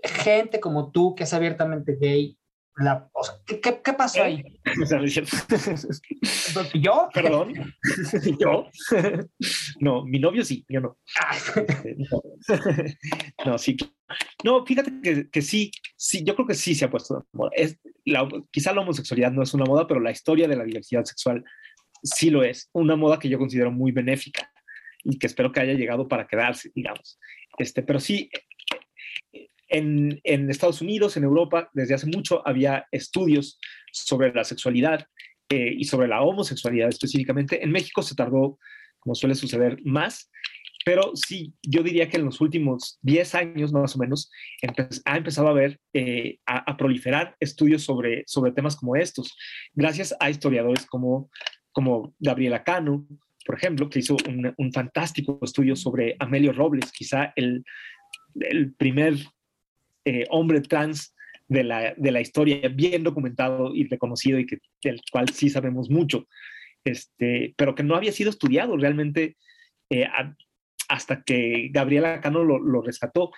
[0.03, 2.39] gente como tú que es abiertamente gay,
[2.77, 4.43] la, o sea, ¿qué, ¿qué, pasó ahí?
[6.75, 7.09] ¿Yo?
[7.15, 7.55] Perdón.
[8.39, 8.67] ¿Yo?
[9.81, 10.99] No, mi novio sí, yo no.
[13.45, 13.77] No, sí.
[14.45, 17.51] No, fíjate que, que, sí, sí, yo creo que sí se ha puesto de moda.
[18.05, 21.43] La, quizá la homosexualidad no es una moda, pero la historia de la diversidad sexual
[22.03, 22.69] sí lo es.
[22.73, 24.53] Una moda que yo considero muy benéfica
[25.03, 27.19] y que espero que haya llegado para quedarse, digamos.
[27.57, 28.29] Este, pero sí,
[29.69, 33.59] en, en, Estados Unidos, en Europa, desde hace mucho había estudios
[33.93, 35.07] sobre la sexualidad
[35.49, 37.65] eh, y sobre la homosexualidad específicamente.
[37.65, 38.59] En México se tardó,
[38.99, 40.31] como suele suceder, más,
[40.85, 44.31] pero sí, yo diría que en los últimos 10 años más o menos
[45.05, 49.35] ha empezado a haber, eh, a, proliferar estudios sobre, sobre temas como estos,
[49.73, 51.31] gracias a historiadores como,
[51.73, 53.07] como Gabriela Cano,
[53.47, 57.65] por ejemplo, que hizo un, fantástico estudio sobre Amelio Robles, quizá el,
[58.41, 59.15] el primer
[60.05, 61.15] eh, hombre trans
[61.49, 65.91] de la, de la historia, bien documentado y reconocido y que, del cual sí sabemos
[65.91, 66.27] mucho,
[66.85, 69.37] este, pero que no había sido estudiado realmente
[69.91, 70.07] eh,
[70.95, 73.33] hasta que Gabriela Cano lo, lo, rescató.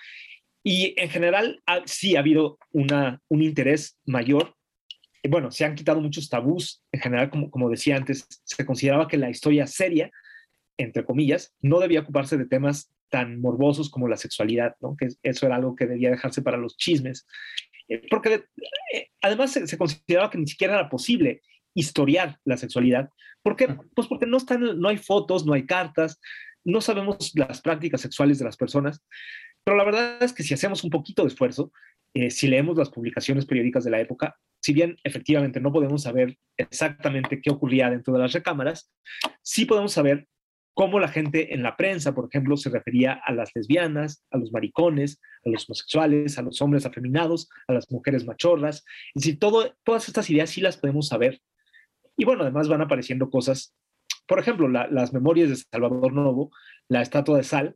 [0.63, 4.55] Y en general ha, sí ha habido una, un interés mayor.
[5.27, 6.83] Bueno, se han quitado muchos tabús.
[6.91, 10.11] En general, como, como decía antes, se consideraba que la historia seria,
[10.77, 14.95] entre comillas, no debía ocuparse de temas tan morbosos como la sexualidad, ¿no?
[14.95, 17.25] que eso era algo que debía dejarse para los chismes,
[17.87, 18.43] eh, porque
[18.93, 21.41] eh, además se, se, consideraba que ni siquiera era posible
[21.73, 23.09] historiar la sexualidad,
[23.41, 23.69] ¿por qué?
[23.95, 26.19] Pues porque no, están, no hay fotos, no hay cartas,
[26.67, 29.01] no sabemos las prácticas sexuales de las personas,
[29.63, 31.71] pero la verdad es que si hacemos un poquito de esfuerzo,
[32.13, 36.37] eh, si leemos las publicaciones periódicas de la época, si bien efectivamente no podemos saber
[36.57, 38.91] exactamente qué ocurría dentro de las recámaras,
[39.41, 40.27] sí podemos saber
[40.73, 44.51] cómo la gente en la prensa, por ejemplo, se refería a las lesbianas, a los
[44.51, 48.83] maricones, a los homosexuales, a los hombres afeminados, a las mujeres machorras.
[49.15, 51.41] Es decir, todo, todas estas ideas sí las podemos saber.
[52.17, 53.73] Y bueno, además van apareciendo cosas,
[54.27, 56.51] por ejemplo, la, las memorias de Salvador Novo,
[56.87, 57.75] la estatua de sal,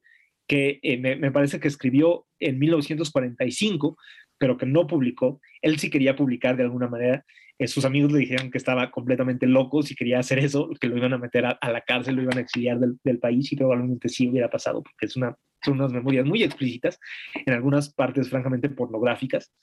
[0.51, 3.97] que eh, me, parece que escribió en 1945,
[4.37, 5.39] pero que no publicó.
[5.61, 7.25] Él sí quería publicar de alguna manera.
[7.57, 10.97] Eh, sus amigos le dijeron que estaba completamente loco si quería hacer eso, que lo
[10.97, 14.27] iban a meter a, la cárcel, lo iban a exiliar del, país y probablemente sí
[14.27, 16.99] hubiera pasado, porque es una, son unas memorias muy explícitas,
[17.45, 19.53] en algunas partes francamente pornográficas.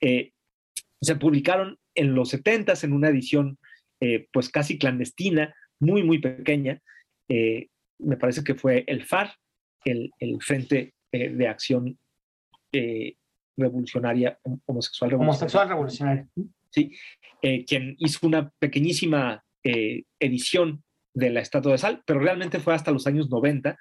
[0.00, 0.32] Eh,
[1.00, 3.56] se publicaron en los 70 en una edición
[4.32, 5.54] pues casi clandestina,
[5.84, 6.80] muy, muy pequeña.
[7.28, 7.68] Eh,
[7.98, 9.34] me parece que fue el FAR,
[9.84, 11.96] el, el Frente de Acción
[13.56, 15.18] Revolucionaria, Homosexual Revolucionaria.
[15.18, 16.28] Homosexual Revolucionaria.
[16.70, 16.92] ¿sí?
[17.42, 20.82] Eh, quien hizo una pequeñísima eh, edición
[21.14, 23.78] de la Estatua de Sal, pero realmente fue hasta los años 90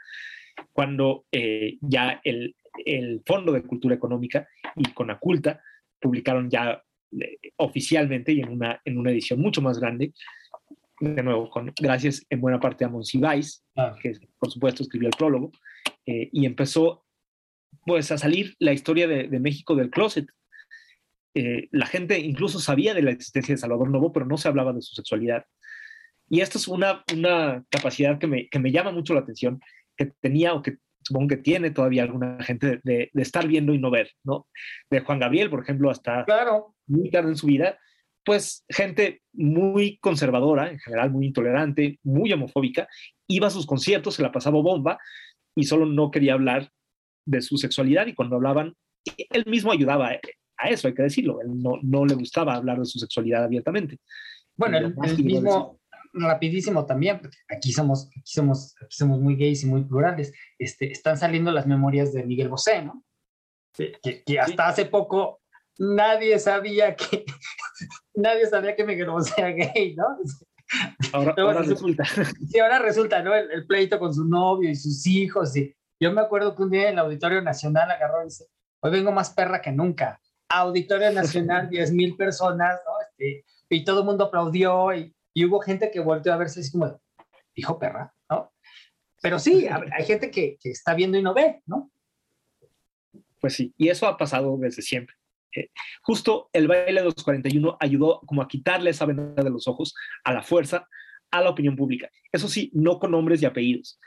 [0.71, 5.61] cuando eh, ya el, el, Fondo de Cultura Económica y Conaculta
[5.99, 6.83] publicaron ya
[7.19, 10.13] eh, oficialmente y en una, en una edición mucho más grande.
[11.03, 13.95] De nuevo, con, gracias en buena parte a Monsiváis, Ah.
[14.01, 15.51] que por supuesto escribió el prólogo,
[16.05, 17.05] eh, y empezó
[17.85, 20.27] pues a salir la historia de, de México del closet.
[21.33, 24.71] Eh, la gente incluso sabía de la existencia de Salvador Novo, pero no se hablaba
[24.71, 25.45] de su sexualidad.
[26.29, 29.59] Y esto es una, una capacidad que me, que me llama mucho la atención,
[29.97, 33.73] que tenía o que supongo que tiene todavía alguna gente de, de- de estar viendo
[33.73, 34.47] y no ver, ¿no?
[34.89, 36.75] De Juan Gabriel, por ejemplo, hasta Claro.
[36.87, 37.77] muy tarde en su vida,
[38.25, 42.87] pues gente muy conservadora, en general muy intolerante, muy homofóbica,
[43.27, 44.97] iba a sus conciertos, se la pasaba bomba
[45.55, 46.71] y solo no quería hablar
[47.25, 48.73] de su sexualidad y cuando hablaban,
[49.29, 50.09] él mismo ayudaba
[50.57, 53.97] a- eso, hay que decirlo, él no, no le gustaba hablar de su sexualidad abiertamente.
[54.55, 55.79] Bueno, el, el mismo,
[56.13, 60.31] rapidísimo también, porque aquí somos, aquí somos, aquí somos muy gays y muy plurales.
[60.57, 63.03] Este, están saliendo las memorias de Miguel Bosé, ¿no?
[63.73, 65.41] Que, que- que hasta hace poco
[65.77, 67.25] nadie sabía que
[68.13, 70.17] nadie sabía que Miguel Bosé era gay, ¿no?
[71.11, 72.03] Ahora, resulta.
[72.05, 73.35] Sí, ahora resulta, ¿no?
[73.35, 75.55] El, el pleito con su novio y sus hijos.
[75.55, 78.47] Y yo me acuerdo que un día en el Auditorio Nacional agarró y dice,
[78.79, 80.19] hoy vengo más perra que nunca.
[80.49, 82.93] Auditorio Nacional, 10 mil personas, ¿no?
[83.01, 86.71] Este, y todo el mundo aplaudió y, y hubo gente que volteó a verse así
[86.71, 86.99] como,
[87.55, 88.53] dijo perra, ¿no?
[89.21, 91.91] Pero sí, hay gente que, que está viendo y no ve, ¿no?
[93.39, 95.15] Pues sí, y eso ha pasado desde siempre.
[95.55, 95.69] Eh,
[96.01, 99.93] justo el baile de los 41 ayudó como a quitarle esa venda de los ojos
[100.23, 100.87] a la fuerza,
[101.31, 102.09] a la opinión pública.
[102.31, 103.99] Eso sí, no con nombres y apellidos.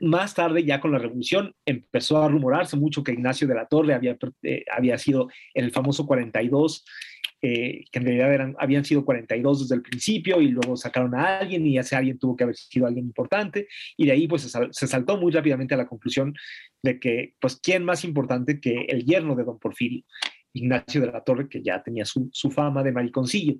[0.00, 3.94] Más tarde, ya con la revolución, empezó a rumorarse mucho que Ignacio de la Torre
[3.94, 6.84] había, eh, había sido el famoso 42,
[7.40, 11.38] eh, que en realidad eran, habían sido 42 desde el principio y luego sacaron a
[11.38, 14.48] alguien y ese alguien tuvo que haber sido alguien importante y de ahí pues se,
[14.48, 16.34] sal- se saltó muy rápidamente a la conclusión
[16.82, 20.02] de que pues quién más importante que el yerno de don Porfirio,
[20.54, 23.56] Ignacio de la Torre, que ya tenía su, su fama de mariconcillo.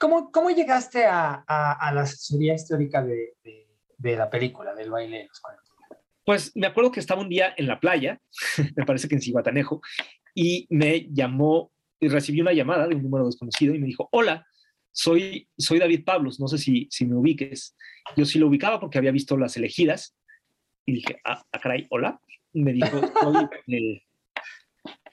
[0.00, 4.90] ¿Cómo, cómo llegaste a, a- a la asesoría histórica de, de- de la película, del
[4.90, 5.62] baile de los 40?
[6.24, 8.20] Pues me acuerdo que estaba un día en la playa,
[8.76, 9.80] me parece que en Cihuatanejo,
[10.34, 14.46] y me llamó y recibí una llamada de un número desconocido y me dijo, hola,
[14.92, 17.76] soy, soy David Pablos, no sé si, si me ubiques.
[18.16, 20.16] Yo sí lo ubicaba porque había visto las elegidas
[20.86, 22.20] y dije, ah, ah, caray, hola.
[22.54, 24.02] Me dijo, soy el-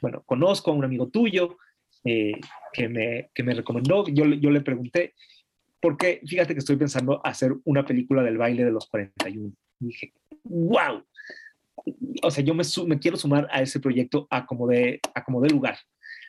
[0.01, 1.57] bueno, conozco a un amigo tuyo
[2.03, 2.33] eh,
[2.73, 4.05] que, me, que me recomendó.
[4.07, 5.13] Yo, yo le pregunté,
[5.81, 9.51] porque fíjate que estoy pensando hacer una película del baile de los 41.
[9.79, 11.03] Y dije, wow.
[12.23, 15.41] O sea, yo me, me quiero sumar a ese proyecto a como de, a como
[15.41, 15.77] de lugar.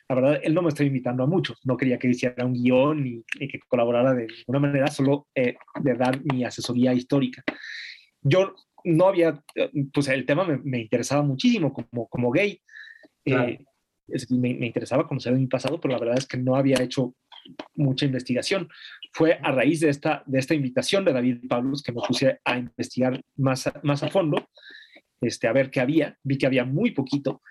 [0.07, 1.59] La verdad, él no me está invitando a muchos.
[1.65, 5.93] No quería que hiciera un guion ni que colaborara de ninguna manera, solo eh, de
[5.95, 7.43] dar mi asesoría histórica.
[8.21, 12.59] Yo no había, eh, pues el tema me, me interesaba muchísimo como, como gay.
[13.29, 13.49] Claro.
[13.49, 13.65] Eh,
[14.29, 17.15] me, me interesaba conocer mi pasado, pero la verdad es que no había hecho
[17.75, 18.69] mucha investigación.
[19.11, 22.57] Fue a raíz de esta, de esta invitación de David Pablos que me puse a
[22.57, 24.49] investigar más a, más a fondo,
[25.21, 26.17] este, a ver qué había.
[26.23, 27.41] Vi que había muy poquito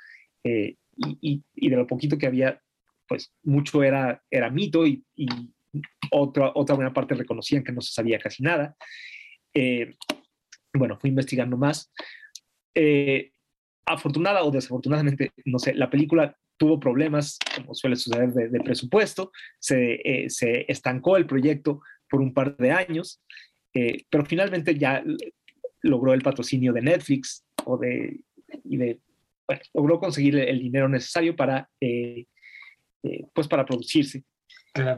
[0.45, 2.61] eh, y, de lo poquito que había,
[3.07, 5.29] pues mucho era, era mito y, y
[6.11, 8.77] otra, otra buena parte reconocían que no se sabía casi nada.
[9.55, 9.95] Eh,
[10.73, 11.93] bueno, fui investigando más.
[12.75, 13.33] Eh,
[13.89, 19.31] afortunada o desafortunadamente, no sé, la película tuvo problemas, como suele suceder, de, de presupuesto,
[19.59, 21.81] se, eh, se estancó el proyecto
[22.11, 23.21] por un par de años,
[23.75, 25.05] eh, pero finalmente ya
[25.83, 28.21] logró el patrocinio de Netflix o de,
[28.65, 29.01] y de,
[29.47, 32.27] bueno, logró conseguir el, dinero necesario para, eh,
[33.05, 34.25] eh, pues para producirse.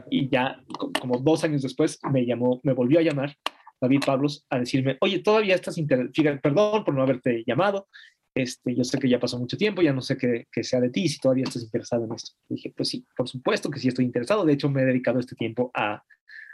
[0.09, 3.35] Y ya co- como dos años después me llamó, me volvió a llamar
[3.79, 7.87] David Pablos a decirme, oye, todavía estás interesado, perdón por no haberte llamado,
[8.33, 10.89] este, yo sé que ya pasó mucho tiempo, ya no sé qué, qué sea de
[10.89, 12.31] ti, si todavía estás interesado en esto.
[12.49, 15.19] Y dije, pues sí, por supuesto que sí estoy interesado, de hecho me he dedicado
[15.19, 16.03] este tiempo a,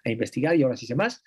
[0.03, 1.23] a investigar y ahora sí sé más.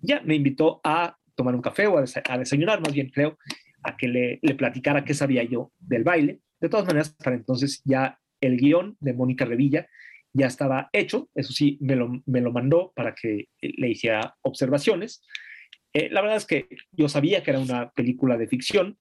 [0.00, 3.38] Ya me invitó a tomar un café o a, a desayunar, más bien creo,
[3.82, 6.40] a que le, le platicara qué sabía yo del baile.
[6.60, 9.88] De todas maneras, para entonces ya el guion de Mónica Revilla
[10.32, 15.22] ya estaba hecho, eso sí, me lo, me lo mandó para que le hiciera observaciones.
[15.92, 18.98] Eh, la verdad es que yo sabía que era una película de ficción,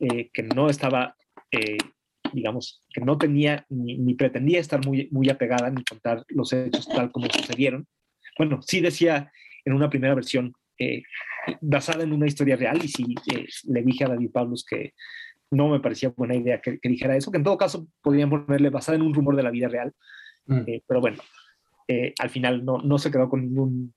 [0.00, 1.16] eh, que no estaba,
[1.50, 1.78] eh,
[2.32, 6.88] digamos, que no tenía ni, ni pretendía estar muy, muy apegada ni contar los hechos
[6.88, 7.86] tal como sucedieron.
[8.38, 9.30] Bueno, sí decía
[9.64, 11.02] en una primera versión eh,
[11.60, 14.94] basada en una historia real y sí eh, le dije a David Pablos que
[15.50, 18.70] no me parecía buena idea que, que dijera eso, que en todo caso podrían ponerle
[18.70, 19.94] basada en un rumor de la vida real,
[20.66, 21.18] eh, pero bueno,
[21.88, 23.94] eh, al final no, no se quedó con ningún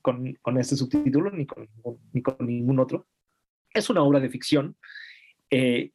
[0.00, 1.68] con, con este subtítulo ni con,
[2.12, 3.06] ni con ningún otro.
[3.72, 4.76] Es una obra de ficción,
[5.52, 5.92] eh,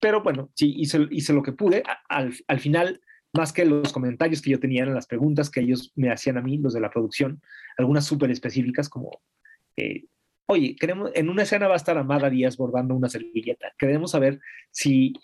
[0.00, 1.82] pero bueno, sí, hice, hice lo que pude.
[2.08, 3.00] Al, al final
[3.34, 6.40] más que los comentarios que yo tenía en las preguntas que ellos me hacían a
[6.40, 7.42] mí, los de la producción,
[7.76, 9.20] algunas súper específicas como,
[9.76, 10.04] eh,
[10.46, 14.40] oye, queremos, en una escena va a estar Amada Díaz bordando una servilleta, queremos saber
[14.70, 15.14] si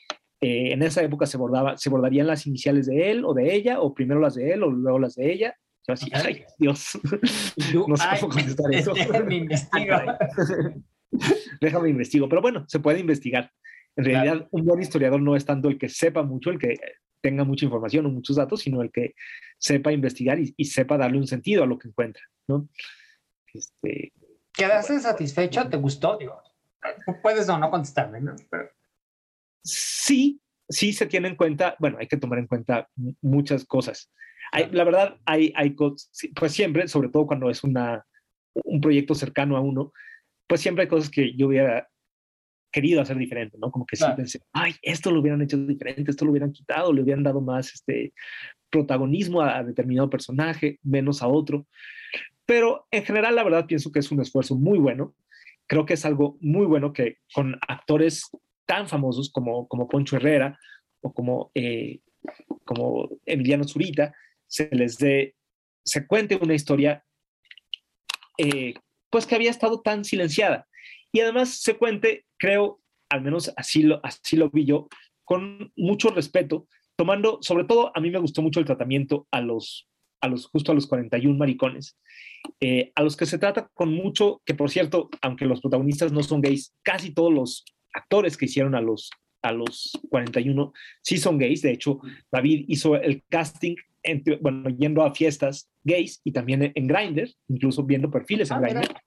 [0.41, 3.81] eh, en esa época se, bordaba, se bordarían las iniciales de él o de ella,
[3.81, 5.55] o primero las de él o luego las de ella.
[5.87, 6.99] Yo así, ay, Dios,
[7.89, 8.93] no sé cómo contestar eso.
[8.95, 9.97] Déjame investigo.
[11.61, 13.53] Déjame investigo, pero bueno, se puede investigar.
[13.97, 16.79] En realidad, un buen historiador no es tanto el que sepa mucho, el que
[17.21, 19.15] tenga mucha información o muchos datos, sino el que
[19.59, 22.69] sepa investigar y, y sepa darle un sentido a lo que encuentra, ¿no?
[23.53, 24.13] Este,
[24.53, 25.69] ¿Quedaste satisfecho?
[25.69, 26.17] ¿Te gustó?
[26.19, 26.41] Digo,
[27.23, 28.35] puedes o no contestarme, ¿no?
[28.51, 28.71] Pero...
[29.63, 32.89] Sí, sí se tiene en cuenta, bueno, hay que tomar en cuenta
[33.21, 34.11] muchas cosas.
[34.53, 36.11] Hay, la verdad, hay, hay, pues
[36.49, 38.05] siempre, sobre todo cuando es una,
[38.55, 39.93] un proyecto cercano a uno,
[40.47, 41.89] pues siempre hay cosas que yo hubiera
[42.71, 43.71] querido hacer diferente, ¿no?
[43.71, 47.03] Como que sí pensé, ay, esto lo hubieran hecho diferente, esto lo hubieran quitado, le
[47.03, 48.13] hubieran dado más este
[48.71, 51.67] protagonismo a, a determinado personaje, menos a otro.
[52.47, 55.15] Pero en general, la verdad, pienso que es un esfuerzo muy bueno.
[55.67, 58.29] Creo que es algo muy bueno que con actores
[58.67, 60.59] tan famosos como, como Poncho Herrera
[61.01, 62.01] o como, eh,
[62.65, 64.15] como Emiliano Zurita,
[64.47, 65.35] se les dé,
[65.85, 67.05] se cuente una historia
[68.39, 68.75] eh,
[69.11, 70.67] pues que había estado tan silenciada.
[71.13, 72.81] Y además se cuente, creo,
[73.11, 74.89] al menos así lo, así lo vi yo,
[75.25, 76.67] con mucho respeto,
[76.97, 79.89] tomando, sobre todo, a mí me gustó mucho el tratamiento a los,
[80.21, 81.97] a los justo a los 41 maricones,
[82.61, 86.23] eh, a los que se trata con mucho, que por cierto, aunque los protagonistas no
[86.23, 89.11] son gays, casi todos los actores que hicieron a los,
[89.43, 90.73] a los 41
[91.03, 91.63] sí son gays.
[91.63, 92.01] De hecho,
[92.33, 97.85] David hizo el casting, entre, bueno, yendo a fiestas gays y también en Grindr, incluso
[97.85, 98.81] viendo perfiles en Ah, Grindr.
[98.81, 99.03] mira.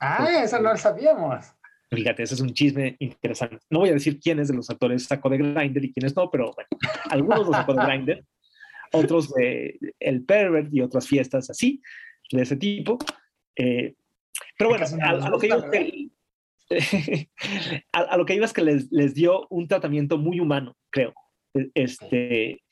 [0.00, 1.46] Ah, eso no lo sabíamos.
[1.94, 3.58] Fíjate, ese es un chisme interesante.
[3.70, 6.52] No voy a decir quiénes de los actores sacó de Grindr y quiénes no, pero
[6.54, 6.68] bueno,
[7.10, 8.24] algunos los sacó de Grindr,
[8.92, 11.82] otros de El Pervert y otras fiestas así,
[12.30, 12.98] de ese tipo.
[13.56, 13.94] Eh,
[14.56, 16.08] pero bueno, a, a lo que iba que,
[17.92, 21.12] a, a lo que iba es que les, les dio un tratamiento muy humano, creo.
[21.54, 22.62] E- Este,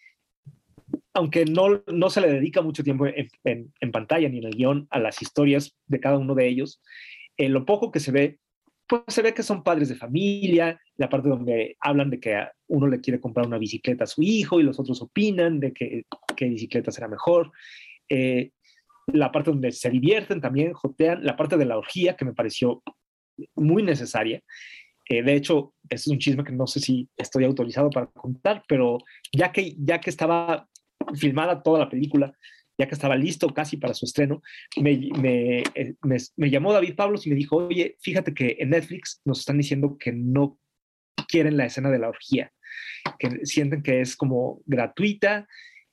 [1.13, 4.55] aunque no, no se le dedica mucho tiempo en, en- en pantalla ni en el
[4.55, 6.81] guion a las historias de cada uno de ellos,
[7.37, 8.39] en lo poco que se ve,
[8.91, 12.89] pues se ve que son padres de familia, la parte donde hablan de que uno
[12.89, 16.47] le quiere comprar una bicicleta a su hijo y los otros opinan de que qué
[16.47, 17.53] bicicleta será mejor.
[18.09, 18.51] Eh,
[19.07, 22.83] la parte donde se divierten también, jotean, la parte de la orgía que me pareció
[23.55, 24.43] muy necesaria.
[25.09, 28.99] Eh, de hecho, es un chisme que no sé si estoy autorizado para contar, pero
[29.33, 30.69] ya que, ya que estaba
[31.15, 32.37] filmada toda la película,
[32.81, 34.41] ya que estaba listo casi para su estreno,
[34.81, 39.21] me, eh, me, me llamó David Pablos y me dijo, oye, fíjate que en Netflix
[39.27, 40.59] nos están diciendo que no
[41.29, 42.53] quieren la escena de la orgía,
[43.19, 45.47] que sienten que es como gratuita,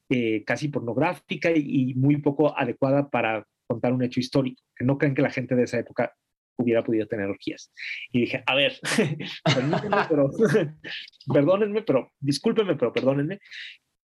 [0.09, 5.13] eh, casi pornográfica y, muy poco adecuada para contar un hecho histórico, que no creen
[5.13, 6.13] que la gente de esa época
[6.57, 7.69] hubiera podido tener orgías.
[8.13, 8.79] Y dije, a ver,
[9.43, 10.29] permítanme, pero,
[11.33, 13.39] perdónenme, pero discúlpenme, pero perdónenme.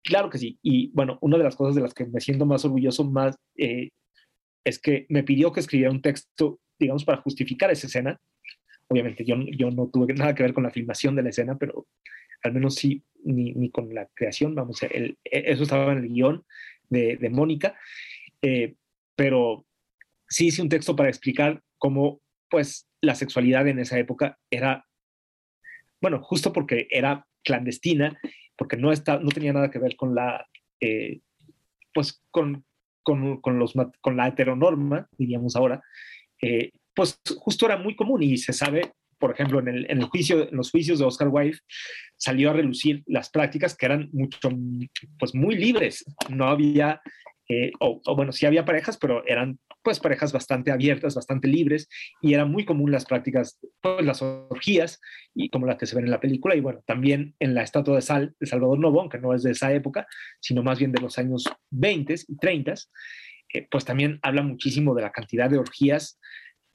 [0.04, 0.60] Claro que sí.
[0.62, 3.92] Y bueno, una de las cosas de las que me siento más orgulloso más eh,
[4.64, 8.20] es que me pidió que escribiera un texto, digamos, para justificar esa escena.
[8.88, 11.88] Obviamente yo, yo no tuve nada que ver con la filmación de la escena, pero
[12.44, 16.44] al menos sí, ni, ni con la creación, vamos, el, eso estaba en el guion
[16.90, 17.76] de, de Mónica,
[18.42, 18.76] eh,
[19.16, 19.66] pero
[20.28, 24.86] sí hice un texto para explicar cómo, pues, la sexualidad en esa época era,
[26.02, 28.20] bueno, justo porque era clandestina,
[28.58, 30.48] porque no, está, no tenía nada que ver con la,
[30.80, 31.20] eh,
[31.94, 32.66] pues, con,
[33.02, 35.82] con, con, los, con la heteronorma, diríamos ahora,
[36.42, 40.06] eh, pues justo era muy común y se sabe, por ejemplo, en, el, en, el
[40.06, 41.60] juicio, en los juicios de Oscar Wilde,
[42.18, 44.40] salió a relucir las prácticas que eran mucho,
[45.18, 46.06] pues muy libres.
[46.30, 47.02] No había,
[47.50, 51.90] eh, o, bueno, sí había parejas, pero eran pues parejas bastante abiertas, bastante libres,
[52.22, 55.02] y era muy común las prácticas, pues las orgías,
[55.34, 57.96] y como las que se ven en la película, y bueno, también en la estatua
[57.96, 60.08] de sal de Salvador Novo, que no es de esa época,
[60.40, 62.74] sino más bien de los años 20 y 30,
[63.54, 66.20] eh, pues también habla muchísimo de la cantidad de orgías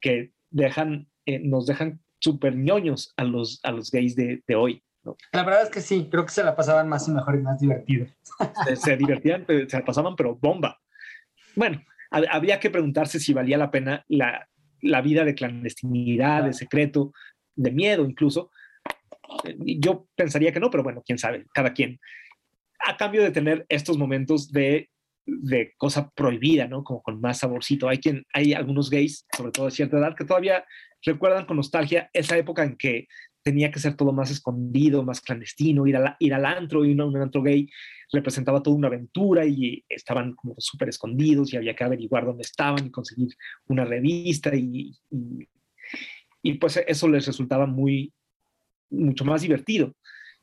[0.01, 4.83] que dejan, eh, nos dejan súper ñoños a los, a los gays de hoy.
[5.33, 7.61] La verdad es que sí, creo que se la pasaban más y mejor y más
[7.61, 8.07] divertido.
[8.67, 10.81] Se, se divertían, se la pasaban, pero bomba.
[11.55, 14.49] Bueno, habría que preguntarse si valía la pena la,
[14.81, 17.13] la vida de clandestinidad, de secreto,
[17.55, 18.51] de miedo incluso.
[19.59, 21.99] Yo pensaría que no, pero bueno, quién sabe, cada quien.
[22.81, 24.91] A cambio de tener estos momentos de,
[25.27, 26.85] de cosa prohibida, ¿no?
[26.85, 27.89] Como con más saborcito.
[27.89, 30.65] Hay, quien, hay algunos gays, sobre todo de cierta edad, que todavía
[31.03, 33.07] recuerdan con nostalgia esa época en que
[33.43, 37.17] tenía que ser todo más escondido, más clandestino, ir, a ir al antro, y un
[37.17, 37.69] antro gay
[38.13, 42.87] representaba toda una aventura y estaban como súper escondidos y había que averiguar dónde estaban
[42.87, 43.29] y conseguir
[43.67, 44.97] una revista y,
[46.43, 48.13] y, pues eso les resultaba muy,
[48.91, 49.95] mucho más divertido.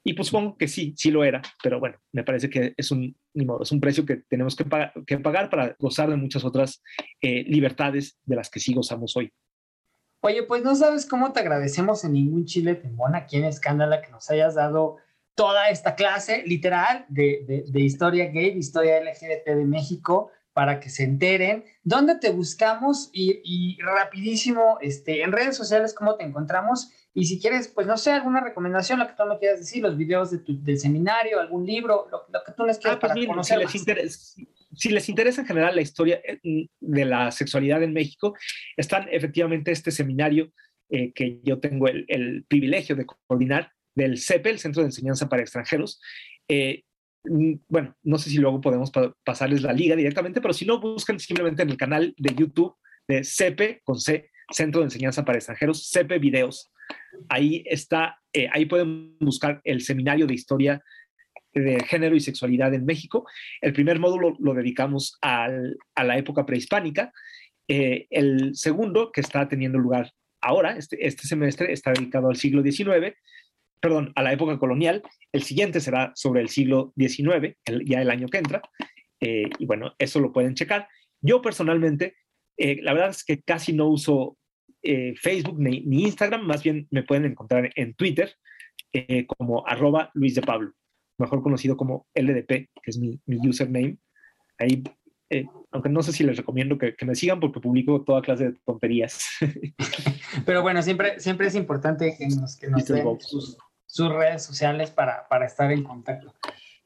[0.07, 3.15] Y pues supongo que sí, sí lo era, pero bueno, me parece que es un,
[3.33, 4.63] es un precio que tenemos que,
[5.07, 6.83] que pagar para gozar de muchas otras
[7.21, 9.31] eh, libertades de las que sí gozamos hoy.
[10.21, 14.11] Oye, pues no sabes cómo te agradecemos en ningún chile tembón aquí en Escándala que
[14.11, 14.97] nos hayas dado
[15.35, 20.89] toda esta clase literal de, de, historia gay, de historia LGBT de México, para que
[20.89, 21.65] se enteren.
[21.83, 23.09] ¿Dónde te buscamos?
[23.11, 26.91] Y, y, rapidísimo, este, en redes sociales, ¿cómo te encontramos?
[27.13, 29.97] Y si quieres, pues no sé, alguna recomendación, lo que tú me quieras decir, los
[29.97, 33.27] videos de tu, del seminario, algún libro, lo, que tú les quieras ah, pues para
[33.27, 33.57] conocer.
[33.57, 34.47] Si les, interesa, si
[34.89, 38.35] les interesa en general la historia eh, de la sexualidad en México,
[38.77, 40.51] están efectivamente este seminario
[40.89, 45.41] eh, que yo tengo el, privilegio de coordinar, del CEPE, el Centro de Enseñanza para
[45.41, 46.01] Extranjeros.
[46.49, 46.83] Eh,
[47.23, 48.91] mm, bueno, no sé si luego podemos
[49.23, 52.75] pasarles la liga directamente, pero si no, buscan simplemente en el canal de YouTube
[53.07, 56.71] de CEPE, con C, Centro de Enseñanza para Extranjeros, CEPE Videos.
[57.29, 58.19] Ahí está,
[58.51, 60.83] ahí pueden buscar el seminario de historia
[61.55, 63.25] de género y sexualidad en México.
[63.61, 67.13] El primer módulo lo dedicamos al, a la época prehispánica.
[67.67, 70.11] Eh, el segundo, que está teniendo lugar
[70.41, 73.15] ahora, este, este semestre, está dedicado al siglo XIX
[73.81, 75.03] perdón, a la época colonial.
[75.31, 77.55] El siguiente será sobre el siglo XIX,
[77.85, 78.63] ya el año que entra.
[79.19, 80.87] Eh, y bueno, eso lo pueden checar.
[81.21, 82.15] Yo personalmente,
[82.57, 84.37] eh, la verdad es que casi no uso
[85.21, 88.35] Facebook ni, Instagram, más bien me pueden encontrar en Twitter
[89.25, 90.73] como arroba Luis de Pablo,
[91.17, 93.97] mejor conocido como LDP, que es mi, username.
[94.57, 94.83] Ahí
[95.71, 99.25] aunque no sé si les recomiendo que, me sigan porque publico toda clase de tonterías.
[100.45, 104.91] Pero bueno, siempre, siempre es importante que nos, que nos den sus, sus redes sociales
[104.91, 106.33] para, para estar en contacto.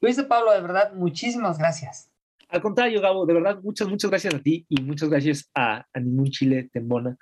[0.02, 2.12] Luis de Pablo, de verdad, muchísimas gracias.
[2.48, 6.00] Al contrario, Gabo, de verdad, muchas, muchas gracias a ti y muchas gracias a, a
[6.00, 7.16] Ningún Chile Tembona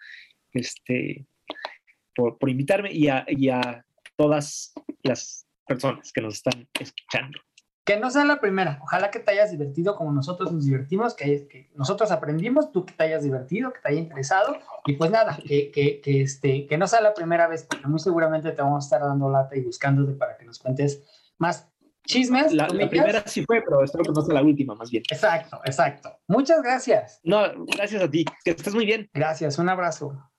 [0.54, 1.26] este,
[2.16, 3.86] por, por invitarme y a, y a
[4.16, 4.74] todas
[5.04, 7.40] las personas que nos están escuchando.
[7.86, 8.80] Que no sea la primera.
[8.84, 12.94] Ojalá que te hayas divertido como nosotros nos divertimos, que, que nosotros aprendimos, tú que
[12.94, 14.58] te hayas divertido, que te haya interesado.
[14.86, 18.00] Y pues nada, que, que, que, este, que no sea la primera vez, porque muy
[18.00, 21.02] seguramente te vamos a estar dando lata y buscándote para que nos cuentes
[21.38, 21.70] más
[22.06, 22.54] chismes.
[22.54, 25.04] La, la primera sí fue, pero espero que no sea la última, más bien.
[25.10, 26.18] Exacto, exacto.
[26.28, 27.22] Muchas gracias.
[27.24, 28.26] No, gracias a ti.
[28.44, 29.10] Que estés muy bien.
[29.14, 30.30] Gracias, un abrazo.